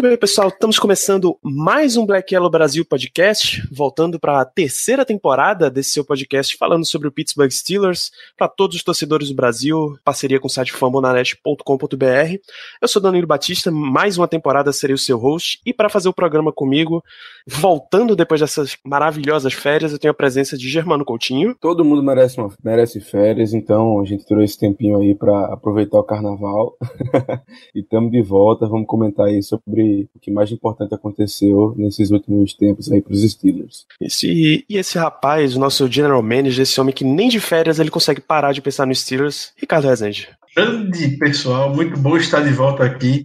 [0.00, 5.04] Muito bem, pessoal, estamos começando mais um Black Yellow Brasil podcast, voltando para a terceira
[5.04, 9.98] temporada desse seu podcast falando sobre o Pittsburgh Steelers, para todos os torcedores do Brasil,
[10.02, 12.38] parceria com o site fambonanet.com.br.
[12.80, 16.14] Eu sou Danilo Batista, mais uma temporada serei o seu host, e para fazer o
[16.14, 17.04] programa comigo,
[17.46, 21.54] voltando depois dessas maravilhosas férias, eu tenho a presença de Germano Coutinho.
[21.60, 25.98] Todo mundo merece, uma, merece férias, então a gente tirou esse tempinho aí para aproveitar
[25.98, 26.74] o carnaval.
[27.76, 32.54] e estamos de volta, vamos comentar aí sobre o que mais importante aconteceu nesses últimos
[32.54, 33.86] tempos aí para os Steelers.
[34.00, 37.90] Esse, e esse rapaz, o nosso general manager, esse homem que nem de férias ele
[37.90, 40.28] consegue parar de pensar nos Steelers, Ricardo Rezende.
[40.56, 43.24] Grande pessoal, muito bom estar de volta aqui,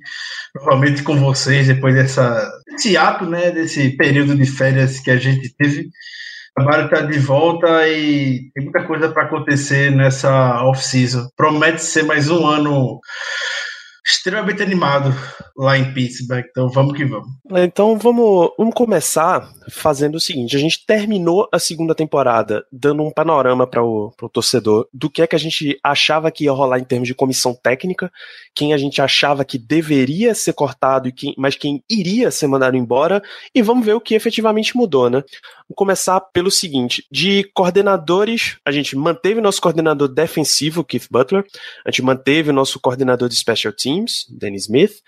[0.56, 5.54] novamente com vocês, depois dessa, desse ato, né, desse período de férias que a gente
[5.58, 5.90] teve.
[6.58, 11.28] O trabalho está de volta e tem muita coisa para acontecer nessa off-season.
[11.36, 13.00] Promete ser mais um ano
[14.06, 15.14] extremamente animado
[15.58, 17.28] lá em Pittsburgh, então vamos que vamos.
[17.56, 23.12] Então vamos, vamos começar fazendo o seguinte: a gente terminou a segunda temporada dando um
[23.12, 26.84] panorama para o torcedor do que é que a gente achava que ia rolar em
[26.84, 28.12] termos de comissão técnica,
[28.54, 32.78] quem a gente achava que deveria ser cortado, e quem, mas quem iria ser mandado
[32.78, 35.24] embora, e vamos ver o que efetivamente mudou, né?
[35.68, 41.44] Vamos começar pelo seguinte: de coordenadores, a gente manteve nosso coordenador defensivo, Keith Butler,
[41.86, 43.95] a gente manteve o nosso coordenador de special teams,
[44.30, 45.02] Danny Smith,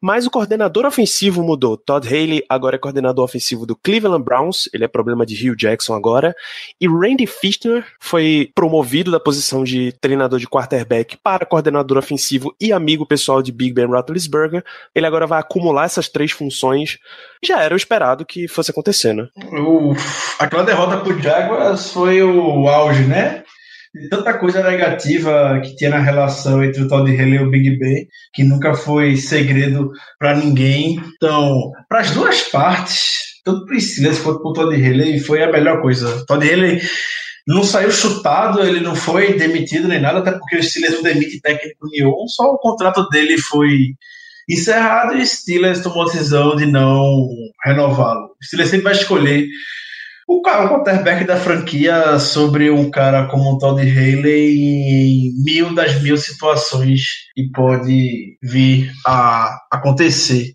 [0.00, 1.76] mas o coordenador ofensivo mudou.
[1.76, 5.94] Todd Haley agora é coordenador ofensivo do Cleveland Browns, ele é problema de Hugh Jackson
[5.94, 6.34] agora,
[6.80, 12.72] e Randy Fichtner foi promovido da posição de treinador de quarterback para coordenador ofensivo e
[12.72, 14.64] amigo pessoal de Big Ben Roethlisberger.
[14.94, 16.98] Ele agora vai acumular essas três funções.
[17.42, 19.28] Já era o esperado que fosse acontecer, né?
[19.52, 19.94] O,
[20.38, 23.44] aquela derrota pro Jaguars foi o auge, né?
[23.94, 27.78] De tanta coisa negativa que tinha na relação entre o Todd Haley e o Big
[27.78, 31.00] Ben, que nunca foi segredo para ninguém.
[31.16, 35.42] Então, para as duas partes, tanto para o Steelers quanto para o Todd Haley, foi
[35.42, 36.24] a melhor coisa.
[36.26, 36.80] Todd Haley
[37.46, 41.40] não saiu chutado, ele não foi demitido nem nada, até porque o Steelers não demite
[41.40, 43.94] técnico nenhum, só o contrato dele foi
[44.48, 47.26] encerrado e o Steelers tomou a decisão de não
[47.64, 48.26] renová-lo.
[48.40, 49.46] O Steelers sempre vai escolher
[50.28, 56.18] o quarterback da franquia sobre um cara como o Todd Haley em mil das mil
[56.18, 57.00] situações
[57.34, 60.52] e pode vir a acontecer.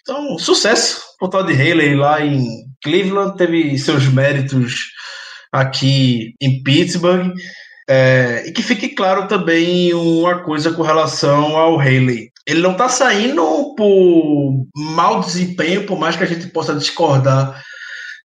[0.00, 2.46] Então, sucesso o Todd Haley lá em
[2.82, 4.86] Cleveland, teve seus méritos
[5.52, 7.34] aqui em Pittsburgh.
[7.92, 12.30] É, e que fique claro também uma coisa com relação ao Haley.
[12.46, 17.60] Ele não está saindo por mau desempenho, por mais que a gente possa discordar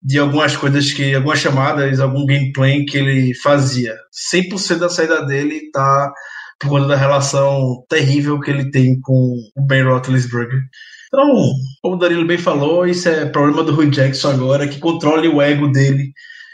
[0.06, 3.96] de algumas coisas que, algumas chamadas, algum gameplay que ele fazia.
[4.32, 6.14] 100% da saída dele tá
[6.60, 10.62] por conta da relação terrível que ele tem com o Ben Roethlisberger.
[11.08, 11.28] Então,
[11.82, 15.42] como o Danilo bem falou, isso é problema do Rui Jackson agora, que controle o
[15.42, 16.14] ego dele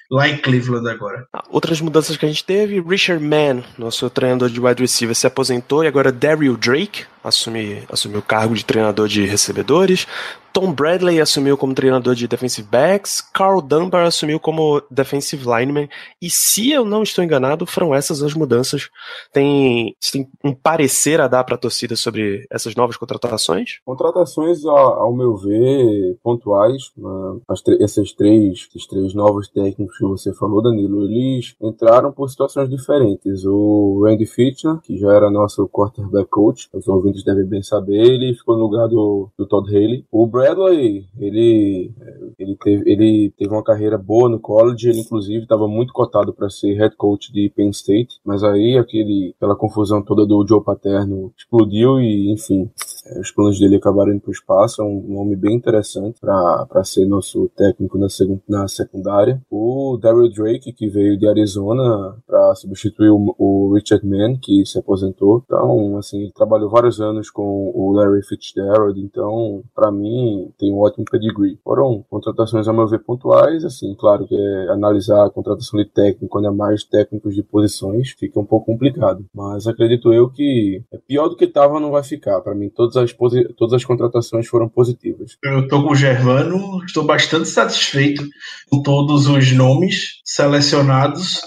[0.09, 1.25] lá em Cleveland agora.
[1.49, 5.83] Outras mudanças que a gente teve, Richard Mann, nosso treinador de wide receiver, se aposentou
[5.83, 10.07] e agora Daryl Drake assume, assumiu o cargo de treinador de recebedores.
[10.53, 15.87] Tom Bradley assumiu como treinador de defensive backs, Carl Dunbar assumiu como defensive lineman,
[16.21, 18.89] e se eu não estou enganado, foram essas as mudanças.
[19.31, 23.79] Tem, tem um parecer a dar para a torcida sobre essas novas contratações?
[23.85, 26.91] Contratações, ao meu ver, pontuais.
[26.97, 27.39] Né?
[27.79, 33.45] esses, três, esses três novos técnicos que você falou, Danilo, eles entraram por situações diferentes.
[33.45, 38.33] O Randy Fitchner, que já era nosso quarterback coach, os ouvintes devem bem saber, ele
[38.33, 40.05] ficou no lugar do, do Todd Haley.
[40.11, 41.91] O Bradley, ele,
[42.39, 46.49] ele, teve, ele teve uma carreira boa no college, ele inclusive estava muito cotado para
[46.49, 51.31] ser head coach de Penn State, mas aí aquele, aquela confusão toda do Joe Paterno
[51.37, 52.71] explodiu e, enfim,
[53.19, 54.81] os planos dele acabaram indo para o espaço.
[54.81, 58.07] É um nome bem interessante para ser nosso técnico na,
[58.47, 59.41] na secundária.
[59.49, 64.79] O Daryl Drake, que veio de Arizona para substituir o, o, Richard Mann, que se
[64.79, 65.43] aposentou.
[65.45, 68.99] Então, assim, ele trabalhou vários anos com o Larry Fitzgerald.
[68.99, 71.59] Então, para mim, tem um ótimo pedigree.
[71.63, 73.63] Foram contratações, a meu ver, pontuais.
[73.65, 78.39] Assim, claro que é analisar a contratação de técnico, ainda mais técnicos de posições, fica
[78.39, 79.25] um pouco complicado.
[79.33, 82.41] Mas acredito eu que é pior do que estava, não vai ficar.
[82.41, 85.37] Para mim, todos todas as, todas as contratações foram positivas.
[85.43, 88.23] Eu estou com o Gervano, estou bastante satisfeito
[88.69, 91.41] com todos os nomes selecionados.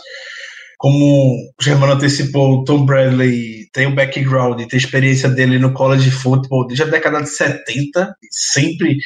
[0.78, 5.72] Como o Germano antecipou, o Tom Bradley tem o background, tem a experiência dele no
[5.72, 8.98] college football desde a década de 70, sempre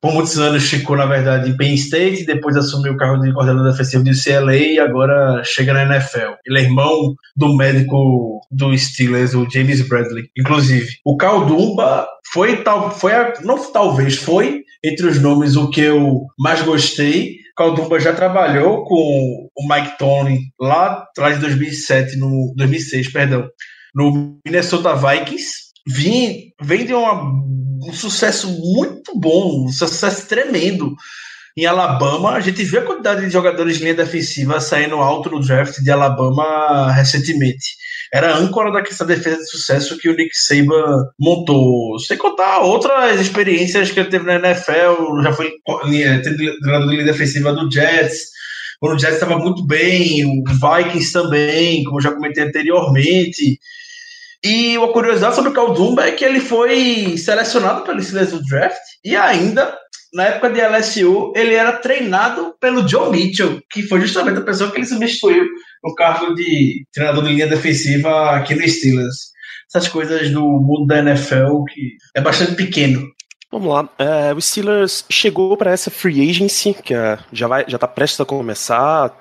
[0.00, 3.70] por muitos anos ficou, na verdade, em Penn State, depois assumiu o cargo de coordenador
[3.70, 6.36] defensivo do CLA e agora chega na NFL.
[6.46, 10.30] Ele é irmão do médico do Steelers, o James Bradley.
[10.38, 13.12] Inclusive, o Caldumba foi, tal, foi
[13.42, 17.36] não talvez, foi entre os nomes o que eu mais gostei.
[17.54, 23.50] Caldumba já trabalhou com o Mike Tony lá atrás de 2007, no 2006, perdão,
[23.94, 25.70] no Minnesota Vikings.
[25.86, 27.32] Vim, vem de uma
[27.82, 30.94] um sucesso muito bom, um sucesso tremendo
[31.56, 32.30] em Alabama.
[32.32, 35.90] A gente viu a quantidade de jogadores de linha defensiva saindo alto no draft de
[35.90, 37.80] Alabama recentemente.
[38.12, 41.98] Era a âncora daquela defesa de sucesso que o Nick Saban montou.
[42.00, 47.52] Sem contar outras experiências que ele teve na NFL, já foi treinador de linha defensiva
[47.52, 48.30] do Jets,
[48.80, 53.60] quando o Jets estava muito bem, o Vikings também, como já comentei anteriormente.
[54.42, 58.80] E uma curiosidade sobre o Caldumba é que ele foi selecionado pelo Steelers do draft
[59.04, 59.76] e ainda,
[60.14, 64.70] na época de LSU, ele era treinado pelo John Mitchell, que foi justamente a pessoa
[64.70, 65.46] que ele substituiu
[65.84, 69.30] no cargo de treinador de linha defensiva aqui no Steelers.
[69.68, 73.06] Essas coisas do mundo da NFL que é bastante pequeno.
[73.52, 73.88] Vamos lá.
[73.98, 78.20] É, o Steelers chegou para essa free agency, que é, já vai, já está prestes
[78.20, 79.14] a começar.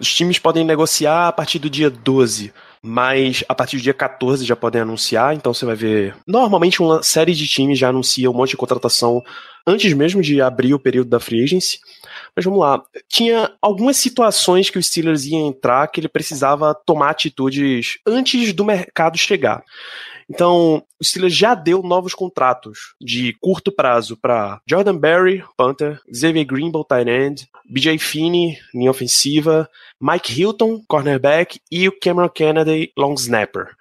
[0.00, 2.52] Os times podem negociar a partir do dia 12
[2.86, 6.14] mas a partir do dia 14 já podem anunciar, então você vai ver.
[6.24, 9.24] Normalmente uma série de times já anuncia um monte de contratação
[9.66, 11.80] antes mesmo de abrir o período da free agency.
[12.34, 12.80] Mas vamos lá.
[13.08, 18.64] Tinha algumas situações que o Steelers ia entrar que ele precisava tomar atitudes antes do
[18.64, 19.64] mercado chegar.
[20.28, 26.44] Então, o Steelers já deu novos contratos de curto prazo para Jordan Berry, Panther, Xavier
[26.44, 29.68] Greenbow, tight end, BJ Finney, linha ofensiva,
[30.00, 33.76] Mike Hilton, cornerback e o Cameron Kennedy, long snapper.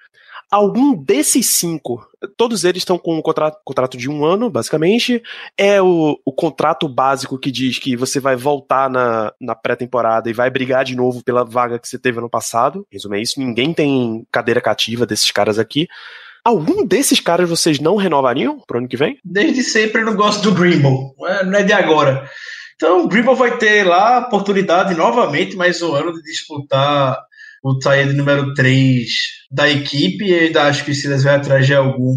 [0.51, 2.07] Algum desses cinco,
[2.37, 5.21] todos eles estão com um contrato, contrato de um ano, basicamente.
[5.57, 10.33] É o, o contrato básico que diz que você vai voltar na, na pré-temporada e
[10.33, 12.85] vai brigar de novo pela vaga que você teve ano passado.
[12.91, 15.87] Resume é isso, ninguém tem cadeira cativa desses caras aqui.
[16.45, 19.17] Algum desses caras vocês não renovariam pro ano que vem?
[19.25, 21.15] Desde sempre eu não gosto do Greenbow.
[21.25, 22.29] É, não é de agora.
[22.75, 27.17] Então o Greenbow vai ter lá a oportunidade novamente, mais um ano, de disputar
[27.63, 29.07] o tie número 3
[29.49, 30.23] da equipe.
[30.23, 32.15] E ainda acho que o Silas vai atrás de algum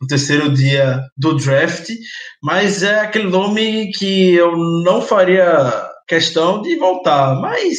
[0.00, 1.90] no terceiro dia do draft.
[2.42, 7.38] Mas é aquele nome que eu não faria questão de voltar.
[7.42, 7.76] Mas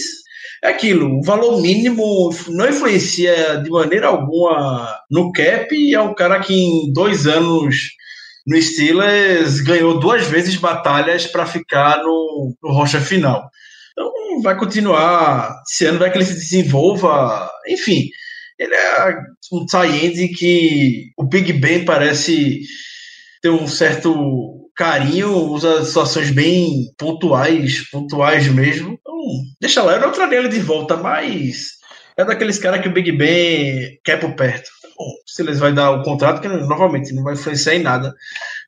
[0.63, 6.15] é aquilo, o valor mínimo não influencia de maneira alguma no cap e é um
[6.15, 7.75] cara que em dois anos
[8.45, 13.49] no Steelers ganhou duas vezes batalhas para ficar no, no rocha final.
[13.91, 18.07] Então vai continuar, esse ano vai que ele se desenvolva, enfim,
[18.57, 19.15] ele é
[19.51, 22.61] um tie que o Big Ben parece
[23.41, 28.97] ter um certo carinho, usa situações bem pontuais, pontuais mesmo.
[29.59, 31.77] Deixa lá, eu não traria ele de volta, mas
[32.17, 34.69] é daqueles caras que o Big Ben quer por perto.
[34.97, 38.13] Bom, se eles vai dar o contrato, que novamente não vai influenciar em nada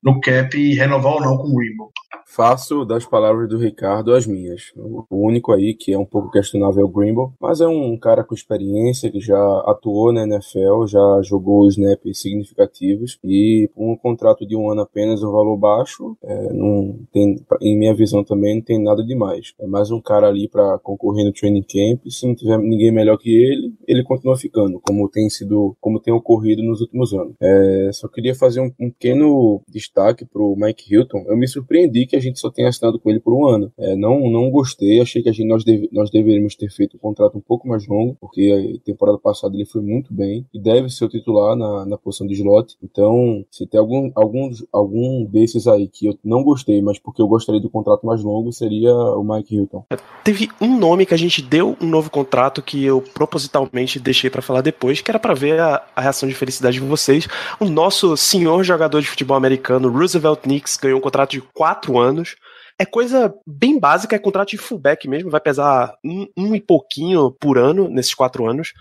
[0.04, 1.92] no cap e renovar ou não com o Rainbow.
[2.32, 4.72] Faço das palavras do Ricardo as minhas.
[5.10, 8.24] O único aí que é um pouco questionável é o Grimble, mas é um cara
[8.24, 14.56] com experiência que já atuou na NFL, já jogou snaps significativos e um contrato de
[14.56, 18.80] um ano apenas, um valor baixo, é, não tem, em minha visão também não tem
[18.80, 19.56] nada demais.
[19.60, 22.06] É mais um cara ali para concorrer no training camp.
[22.10, 26.14] Se não tiver ninguém melhor que ele, ele continua ficando, como tem sido, como tem
[26.14, 27.34] ocorrido nos últimos anos.
[27.42, 31.26] É, só queria fazer um, um pequeno destaque para o Mike Hilton.
[31.28, 33.72] Eu me surpreendi que a gente gente só tem assinado com ele por um ano.
[33.78, 37.00] É, não, não gostei, achei que a gente, nós, deve, nós deveríamos ter feito um
[37.00, 40.90] contrato um pouco mais longo, porque a temporada passada ele foi muito bem e deve
[40.90, 42.76] ser o titular na, na posição de slot.
[42.84, 47.28] Então, se tem algum, algum, algum desses aí que eu não gostei, mas porque eu
[47.28, 49.86] gostaria do contrato mais longo, seria o Mike Hilton.
[50.24, 54.42] Teve um nome que a gente deu um novo contrato que eu propositalmente deixei para
[54.42, 57.28] falar depois, que era para ver a, a reação de felicidade de vocês.
[57.60, 62.09] O nosso senhor jogador de futebol americano, Roosevelt Knicks, ganhou um contrato de quatro anos
[62.10, 62.36] anos.
[62.78, 67.32] É coisa bem básica, é contrato de fullback mesmo, vai pesar um, um e pouquinho
[67.32, 68.74] por ano nesses quatro anos.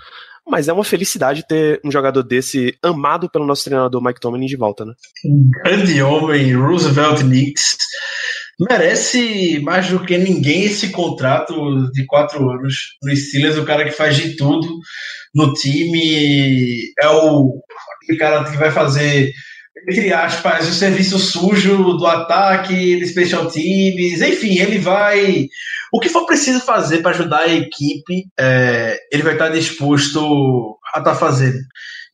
[0.49, 4.57] Mas é uma felicidade ter um jogador desse amado pelo nosso treinador Mike Tomlin de
[4.57, 4.95] volta, né?
[5.27, 7.77] Um grande homem, Roosevelt Knicks.
[8.59, 13.91] Merece mais do que ninguém esse contrato de quatro anos no Steelers, o cara que
[13.93, 14.67] faz de tudo
[15.35, 16.81] no time.
[17.01, 17.61] É o
[18.19, 19.31] cara que vai fazer
[19.87, 25.47] entre aspas, o serviço sujo do ataque, de special teams, enfim, ele vai.
[25.93, 30.99] O que for preciso fazer para ajudar a equipe, é, ele vai estar disposto a
[30.99, 31.59] estar tá fazendo.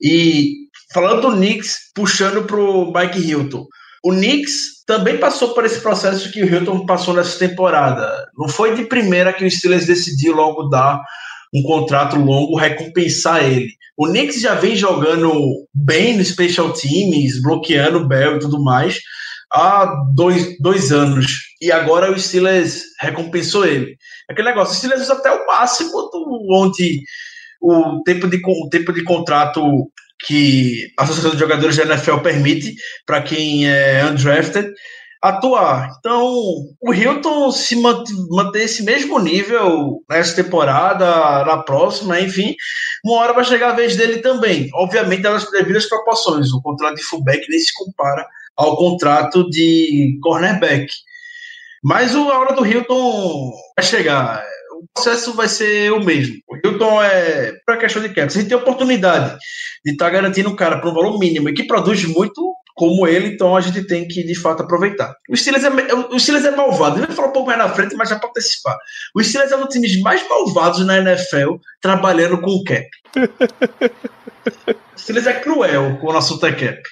[0.01, 3.67] E falando do Knicks, puxando para o Mike Hilton.
[4.05, 8.27] O Knicks também passou por esse processo que o Hilton passou nessa temporada.
[8.37, 11.01] Não foi de primeira que o Steelers decidiu logo dar
[11.55, 13.71] um contrato longo, recompensar ele.
[13.97, 15.33] O Knicks já vem jogando
[15.73, 18.99] bem no Special Teams, bloqueando o Bell e tudo mais,
[19.53, 21.27] há dois, dois anos.
[21.63, 23.97] E agora o Steelers recompensou ele.
[24.29, 27.01] Aquele negócio, o Steelers usa até o máximo do, onde
[27.63, 29.63] o tempo de, o tempo de contrato
[30.27, 32.75] que a Associação de Jogadores da NFL permite
[33.07, 34.71] para quem é undrafted
[35.25, 35.97] atuar.
[35.99, 36.23] Então,
[36.83, 42.55] o Hilton se manter esse mesmo nível nessa temporada, na próxima, enfim,
[43.03, 44.69] uma hora vai chegar a vez dele também.
[44.75, 46.53] Obviamente, nas devidas proporções.
[46.53, 50.93] O contrato de fullback nem se compara ao contrato de cornerback.
[51.83, 56.37] Mas a hora do Hilton vai chegar o processo vai ser o mesmo.
[56.47, 58.31] O Hilton é para questão de cap.
[58.31, 59.39] Se tem oportunidade
[59.85, 63.07] de estar tá garantindo o cara por um valor mínimo e que produz muito como
[63.07, 65.17] ele, então a gente tem que de fato aproveitar.
[65.29, 66.99] O Steelers é, o Steelers é malvado.
[66.99, 68.77] Ele vai falar um pouco mais na frente, mas já para antecipar.
[69.15, 72.89] O Steelers é um dos times mais malvados na NFL trabalhando com o cap.
[74.95, 76.83] o Steelers é cruel com o é cap.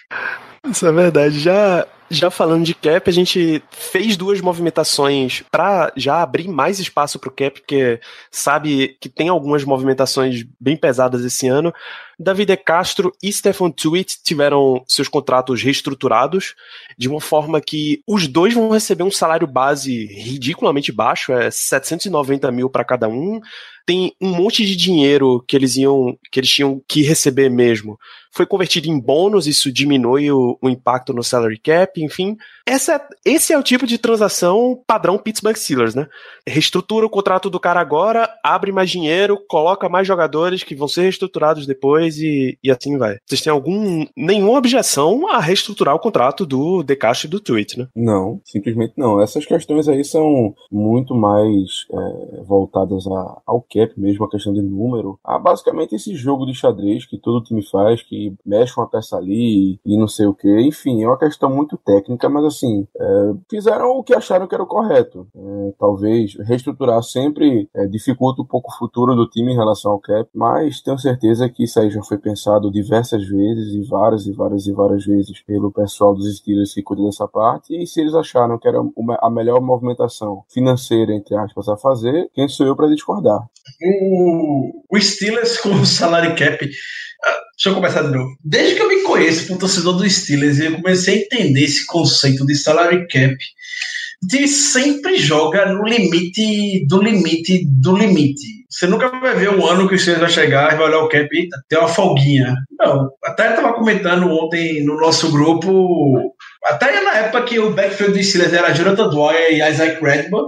[0.64, 1.40] Isso é verdade.
[1.40, 7.18] Já já falando de cap, a gente fez duas movimentações para já abrir mais espaço
[7.18, 7.98] para o cap, porque
[8.30, 11.72] sabe que tem algumas movimentações bem pesadas esse ano.
[12.18, 16.54] David Castro e Stefan Tweet tiveram seus contratos reestruturados
[16.98, 22.52] de uma forma que os dois vão receber um salário base ridiculamente baixo, é 790
[22.52, 23.40] mil para cada um.
[23.86, 27.98] Tem um monte de dinheiro que eles iam, que eles tinham que receber mesmo.
[28.32, 32.36] Foi convertido em bônus, isso diminui o, o impacto no salary cap, enfim.
[32.66, 36.06] Essa, esse é o tipo de transação padrão Pittsburgh Steelers, né?
[36.46, 41.02] Reestrutura o contrato do cara agora, abre mais dinheiro, coloca mais jogadores que vão ser
[41.02, 43.16] reestruturados depois e, e assim vai.
[43.26, 47.88] Vocês têm algum nenhuma objeção a reestruturar o contrato do Decast e do Tweet, né?
[47.94, 49.20] Não, simplesmente não.
[49.20, 54.62] Essas questões aí são muito mais é, voltadas a, ao cap mesmo, a questão de
[54.62, 55.18] número.
[55.24, 59.80] A basicamente esse jogo de xadrez que todo time faz, que mexe uma peça ali
[59.84, 60.48] e não sei o que.
[60.60, 64.62] Enfim, é uma questão muito técnica, mas assim, é, fizeram o que acharam que era
[64.62, 65.26] o correto.
[65.34, 70.00] É, talvez reestruturar sempre é, dificulta um pouco o futuro do time em relação ao
[70.00, 74.32] cap, mas tenho certeza que isso aí já foi pensado diversas vezes e várias e
[74.32, 77.74] várias e várias vezes pelo pessoal dos Steelers que cuida dessa parte.
[77.74, 78.78] E se eles acharam que era
[79.20, 83.40] a melhor movimentação financeira, entre aspas, a fazer, quem sou eu para discordar?
[84.90, 86.68] O Steelers com o salary cap
[87.62, 88.36] Deixa eu começar de novo.
[88.44, 92.44] Desde que eu me conheço como torcedor do Steelers, eu comecei a entender esse conceito
[92.44, 93.36] de salary cap.
[94.28, 98.66] Time sempre joga no limite do limite do limite.
[98.68, 101.08] Você nunca vai ver um ano que o Steelers vai chegar e vai olhar o
[101.08, 102.52] cap e ter uma folguinha.
[102.80, 103.08] Não.
[103.22, 108.52] Até estava comentando ontem no nosso grupo, até na época que o backfield do Steelers
[108.52, 110.46] era Jonathan Dwyer e Isaac Redman,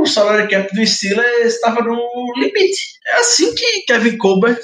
[0.00, 2.02] o salary cap do Steelers estava no
[2.38, 2.80] limite.
[3.06, 4.58] É assim que Kevin Colbert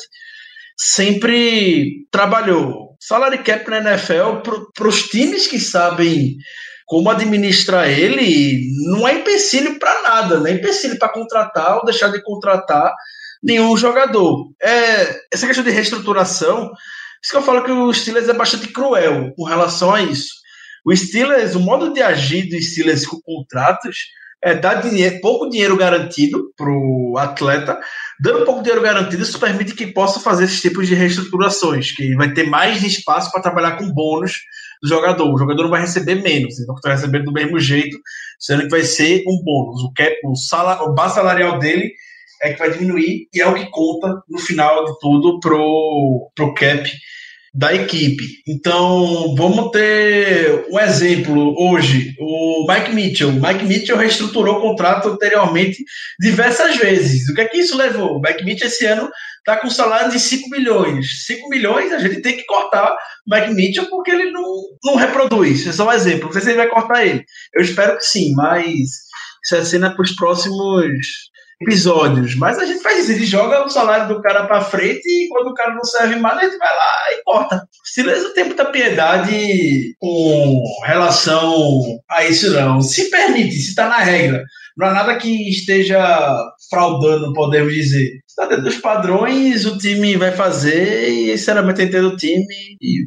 [0.83, 2.97] sempre trabalhou.
[2.99, 4.41] Salary cap na NFL,
[4.75, 6.37] para os times que sabem
[6.87, 12.09] como administrar ele, não é empecilho para nada, não é empecilho para contratar ou deixar
[12.09, 12.93] de contratar
[13.43, 14.51] nenhum jogador.
[14.63, 16.73] É, essa questão de reestruturação,
[17.23, 20.33] isso que eu falo que o Steelers é bastante cruel com relação a isso.
[20.85, 23.99] O Steelers, o modo de agir do Steelers com contratos
[24.43, 27.79] é dar dinheiro, pouco dinheiro garantido para o atleta,
[28.21, 32.33] dando pouco dinheiro garantido, isso permite que possa fazer esses tipos de reestruturações, que vai
[32.33, 34.41] ter mais espaço para trabalhar com bônus
[34.83, 35.33] do jogador.
[35.33, 37.99] O jogador não vai receber menos, então vai receber do mesmo jeito,
[38.39, 39.83] sendo que vai ser um bônus.
[39.83, 41.93] O cap, o, salar, o base salarial dele
[42.43, 46.55] é que vai diminuir e é o que conta no final de tudo pro, pro
[46.55, 46.91] cap
[47.53, 48.25] da equipe.
[48.47, 53.33] Então, vamos ter um exemplo hoje, o Mike Mitchell.
[53.33, 55.83] Mike Mitchell reestruturou o contrato anteriormente
[56.19, 57.29] diversas vezes.
[57.29, 58.17] O que é que isso levou?
[58.17, 61.25] O Mike Mitchell esse ano está com um salário de 5 milhões.
[61.27, 64.45] 5 milhões a gente tem que cortar o Mike Mitchell porque ele não,
[64.85, 65.61] não reproduz.
[65.61, 66.27] Esse é só um exemplo.
[66.27, 67.25] Não sei se ele vai cortar ele.
[67.55, 68.71] Eu espero que sim, mas
[69.45, 71.30] isso é cena para os próximos
[71.61, 72.35] episódios.
[72.37, 75.49] Mas a gente faz isso, ele joga o salário do cara para frente e quando
[75.49, 77.69] o cara não serve mais, a gente vai lá e corta.
[77.85, 82.81] Silas tem muita piedade com relação a isso, não.
[82.81, 84.43] Se permite, se está na regra.
[84.77, 85.99] Não há nada que esteja
[86.71, 88.21] fraudando, podemos dizer.
[88.27, 92.47] Está dentro dos padrões, o time vai fazer e, sinceramente, entendo o time.
[92.81, 93.05] E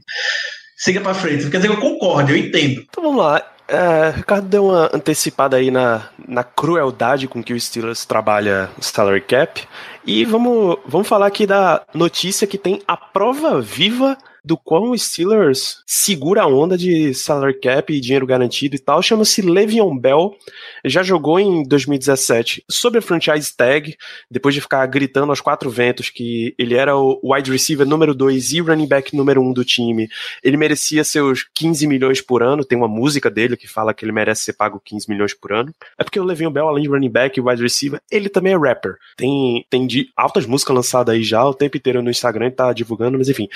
[0.78, 1.50] siga pra frente.
[1.50, 2.86] Quer dizer eu concordo, eu entendo.
[2.88, 3.53] Então vamos lá.
[3.68, 8.84] É, Ricardo deu uma antecipada aí na, na crueldade com que o Steelers trabalha o
[8.84, 9.68] salary cap.
[10.06, 14.98] E vamos, vamos falar aqui da notícia que tem a prova viva do quão o
[14.98, 20.36] Steelers segura a onda de salary cap e dinheiro garantido e tal, chama-se Le'Veon Bell.
[20.84, 23.96] Já jogou em 2017 sobre a franchise tag,
[24.30, 28.54] depois de ficar gritando aos quatro ventos que ele era o wide receiver número 2
[28.54, 30.10] e running back número 1 um do time.
[30.44, 34.12] Ele merecia seus 15 milhões por ano, tem uma música dele que fala que ele
[34.12, 35.74] merece ser pago 15 milhões por ano.
[35.98, 38.58] É porque o Le'Veon Bell, além de running back e wide receiver, ele também é
[38.58, 38.98] rapper.
[39.16, 43.18] Tem, tem de altas músicas lançadas aí já, o tempo inteiro no Instagram tá divulgando,
[43.18, 43.48] mas enfim.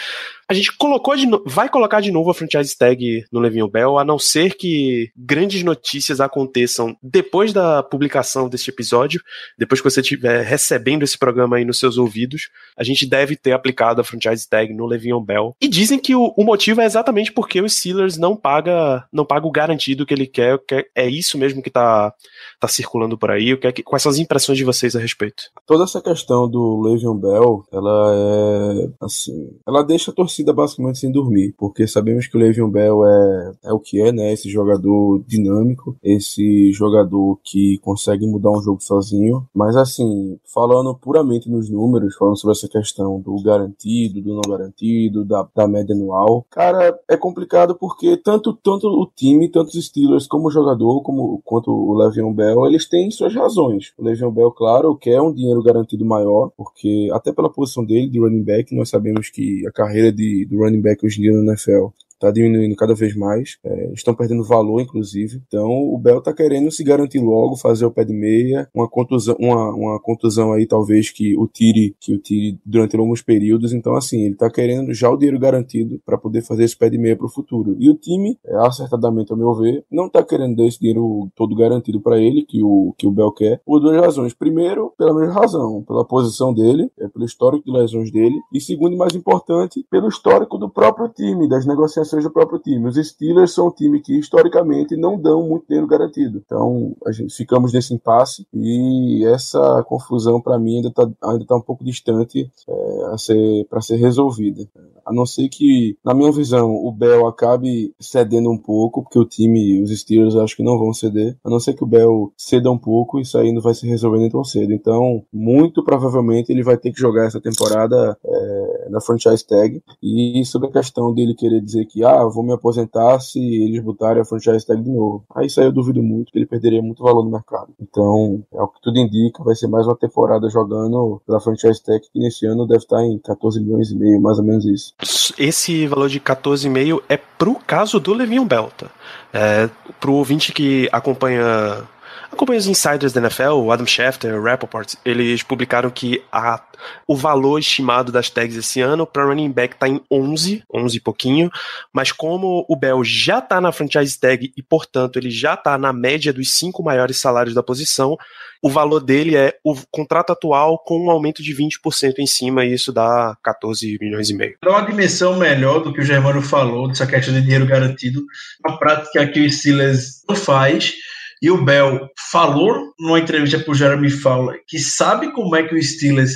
[0.47, 1.43] A gente colocou de no...
[1.45, 5.63] vai colocar de novo a franchise tag no Levinho Bell, a não ser que grandes
[5.63, 9.21] notícias aconteçam depois da publicação deste episódio,
[9.57, 13.51] depois que você estiver recebendo esse programa aí nos seus ouvidos, a gente deve ter
[13.51, 15.55] aplicado a franchise tag no Levinho Bell.
[15.61, 19.47] E dizem que o, o motivo é exatamente porque os Steelers não paga, não paga
[19.47, 22.13] o garantido que ele quer, que é isso mesmo que tá,
[22.59, 23.53] tá circulando por aí.
[23.53, 25.43] O que é que, quais são as impressões de vocês a respeito?
[25.65, 31.11] Toda essa questão do Le'Veon Bell, ela é assim, ela deixa a torcida basicamente sem
[31.11, 34.33] dormir, porque sabemos que o Le'Veon Bell é, é o que é, né?
[34.33, 39.47] Esse jogador dinâmico, esse jogador que consegue mudar um jogo sozinho.
[39.55, 45.23] Mas assim, falando puramente nos números, falando sobre essa questão do garantido, do não garantido,
[45.23, 50.27] da, da média anual, cara, é complicado porque tanto, tanto o time, tanto os Steelers
[50.27, 53.93] como o jogador, como quanto o Le'Veon Bell, eles têm suas razões.
[53.97, 58.19] O Le'Veon Bell, claro, quer um dinheiro garantido maior, porque até pela posição dele de
[58.19, 61.53] running back, nós sabemos que a carreira de, do running back hoje em dia na
[61.53, 61.87] NFL
[62.19, 65.41] tá diminuindo cada vez mais, é, estão perdendo valor, inclusive.
[65.47, 69.35] Então, o Bell tá querendo se garantir logo, fazer o pé de meia, uma contusão,
[69.39, 73.73] uma, uma contusão aí, talvez, que o tire, que o tire durante longos períodos.
[73.73, 76.97] Então, assim, ele tá querendo já o dinheiro garantido para poder fazer esse pé de
[76.97, 77.75] meia pro futuro.
[77.79, 81.55] E o time, é, acertadamente, ao meu ver, não tá querendo dar esse dinheiro todo
[81.55, 84.33] garantido para ele, que o, que o Bell quer, por duas razões.
[84.33, 88.93] Primeiro, pela mesma razão, pela posição dele, é, pelo histórico de lesões dele, e segundo
[88.93, 92.87] e mais importante, pelo histórico do próprio time, das negociações do próprio time.
[92.87, 96.41] Os Steelers são um time que historicamente não dão muito dinheiro garantido.
[96.45, 101.55] Então a gente ficamos nesse impasse e essa confusão para mim ainda está ainda tá
[101.55, 104.67] um pouco distante é, a ser para ser resolvida.
[105.07, 109.23] A não ser que, na minha visão, o Bell acabe cedendo um pouco, porque o
[109.23, 111.37] time, os Steelers, acho que não vão ceder.
[111.45, 114.19] A não ser que o Bell ceda um pouco, isso aí não vai se resolver
[114.19, 114.73] nem tão cedo.
[114.73, 119.81] Então, muito provavelmente ele vai ter que jogar essa temporada é, na franchise tag.
[120.01, 124.21] E sobre a questão dele querer dizer que ah, vou me aposentar se eles botarem
[124.21, 125.25] a franchise tag de novo.
[125.35, 127.73] Aí isso aí eu duvido muito, que ele perderia muito valor no mercado.
[127.79, 132.01] Então, é o que tudo indica, vai ser mais uma temporada jogando pela franchise tag,
[132.01, 134.93] que nesse ano deve estar em 14 milhões e meio, mais ou menos isso.
[135.37, 138.89] Esse valor de 14,5 é pro caso do Levinho Belta.
[139.33, 139.69] É,
[139.99, 141.87] pro ouvinte que acompanha
[142.31, 146.61] acompanha os insiders da NFL, o Adam Schefter, o Rappaport, eles publicaram que a,
[147.07, 150.99] o valor estimado das tags esse ano para running back está em 11, 11 e
[150.99, 151.49] pouquinho,
[151.93, 155.93] mas como o Bell já está na franchise tag e, portanto, ele já está na
[155.93, 158.17] média dos cinco maiores salários da posição,
[158.61, 162.73] o valor dele é o contrato atual com um aumento de 20% em cima, e
[162.73, 164.55] isso dá 14 milhões e meio.
[164.63, 168.23] Dá uma dimensão melhor do que o Germano falou, dessa questão de dinheiro garantido,
[168.65, 170.93] a prática que o Steelers não faz,
[171.41, 175.75] e o Bell falou numa entrevista para o Jeremy Fowler que sabe como é que
[175.75, 176.33] o Steelers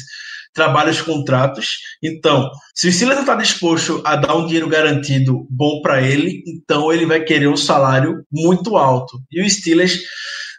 [0.54, 1.78] trabalha os contratos.
[2.04, 6.44] Então, se o Steelers não está disposto a dar um dinheiro garantido bom para ele,
[6.46, 9.20] então ele vai querer um salário muito alto.
[9.32, 10.00] E o Steelers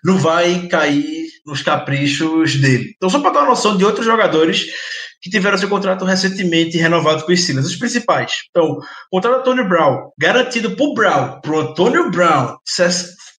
[0.04, 2.92] não vai cair nos caprichos dele.
[2.96, 4.66] Então, só para dar uma noção de outros jogadores
[5.20, 8.32] que tiveram seu contrato recentemente renovado com os Steelers, os principais.
[8.50, 8.78] Então,
[9.10, 12.58] contrato do Antônio Brown, garantido por Brown, pro Antônio Brown, o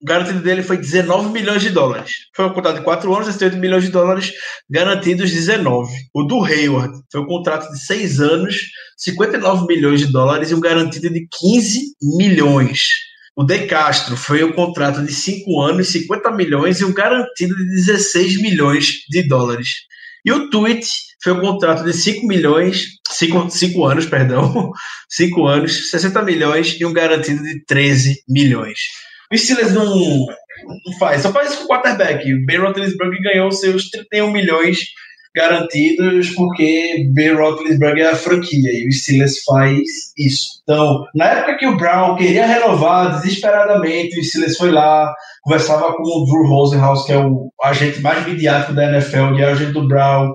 [0.04, 2.12] garantido dele foi 19 milhões de dólares.
[2.36, 4.32] Foi um contrato de 4 anos, 68 milhões de dólares,
[4.70, 5.92] garantidos 19.
[6.14, 8.58] O do Hayward foi um contrato de 6 anos,
[8.98, 11.80] 59 milhões de dólares e um garantido de 15
[12.18, 12.90] milhões.
[13.36, 17.76] O De Castro foi um contrato de 5 anos, 50 milhões e um garantido de
[17.76, 19.70] 16 milhões de dólares.
[20.26, 20.88] E o Tweet
[21.24, 24.72] foi um contrato de 5 milhões, 5, 5 anos, perdão,
[25.10, 28.80] 5 anos, 60 milhões e um garantido de 13 milhões.
[29.34, 32.32] O Steelers não, não faz, só faz isso com o quarterback.
[32.32, 34.78] O Ben Roethlisberger ganhou seus 31 milhões
[35.36, 39.82] garantidos porque Ben Roethlisberger é a franquia e o Steelers faz
[40.16, 40.62] isso.
[40.62, 46.04] Então, na época que o Brown queria renovar desesperadamente, o Steelers foi lá, conversava com
[46.04, 49.88] o Drew Rosenhaus, que é o agente mais midiático da NFL, e é agente do
[49.88, 50.32] Brown,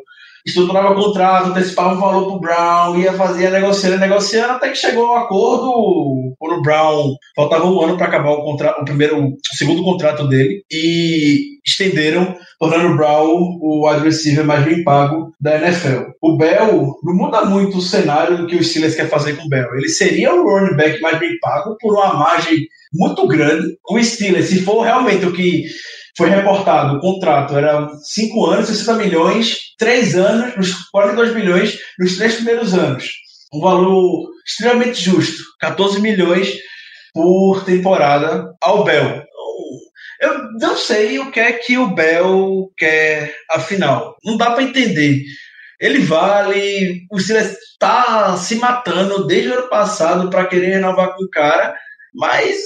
[0.48, 5.24] estruturava contrato, antecipava o valor pro Brown, ia fazer negociando, negociando, até que chegou ao
[5.24, 9.82] acordo quando o Brown faltava um ano para acabar o contrato, o primeiro, o segundo
[9.82, 16.10] contrato dele, e estenderam, tornando o Brown o wide receiver mais bem pago da NFL.
[16.22, 19.48] O Bell não muda muito o cenário do que o Steelers quer fazer com o
[19.48, 19.74] Bell.
[19.74, 23.76] Ele seria o running back mais bem pago por uma margem muito grande.
[23.90, 25.66] O Steelers, se for realmente o que
[26.18, 32.16] foi reportado, o contrato era 5 anos, 60 milhões, 3 anos, nos 42 milhões nos
[32.16, 33.08] três primeiros anos.
[33.54, 36.52] Um valor extremamente justo, 14 milhões
[37.14, 39.22] por temporada ao Bell.
[40.20, 44.16] Eu não sei o que é que o Bell quer, afinal.
[44.24, 45.22] Não dá para entender.
[45.78, 51.22] Ele vale, o Steelers está se matando desde o ano passado para querer renovar com
[51.22, 51.76] o cara,
[52.12, 52.56] mas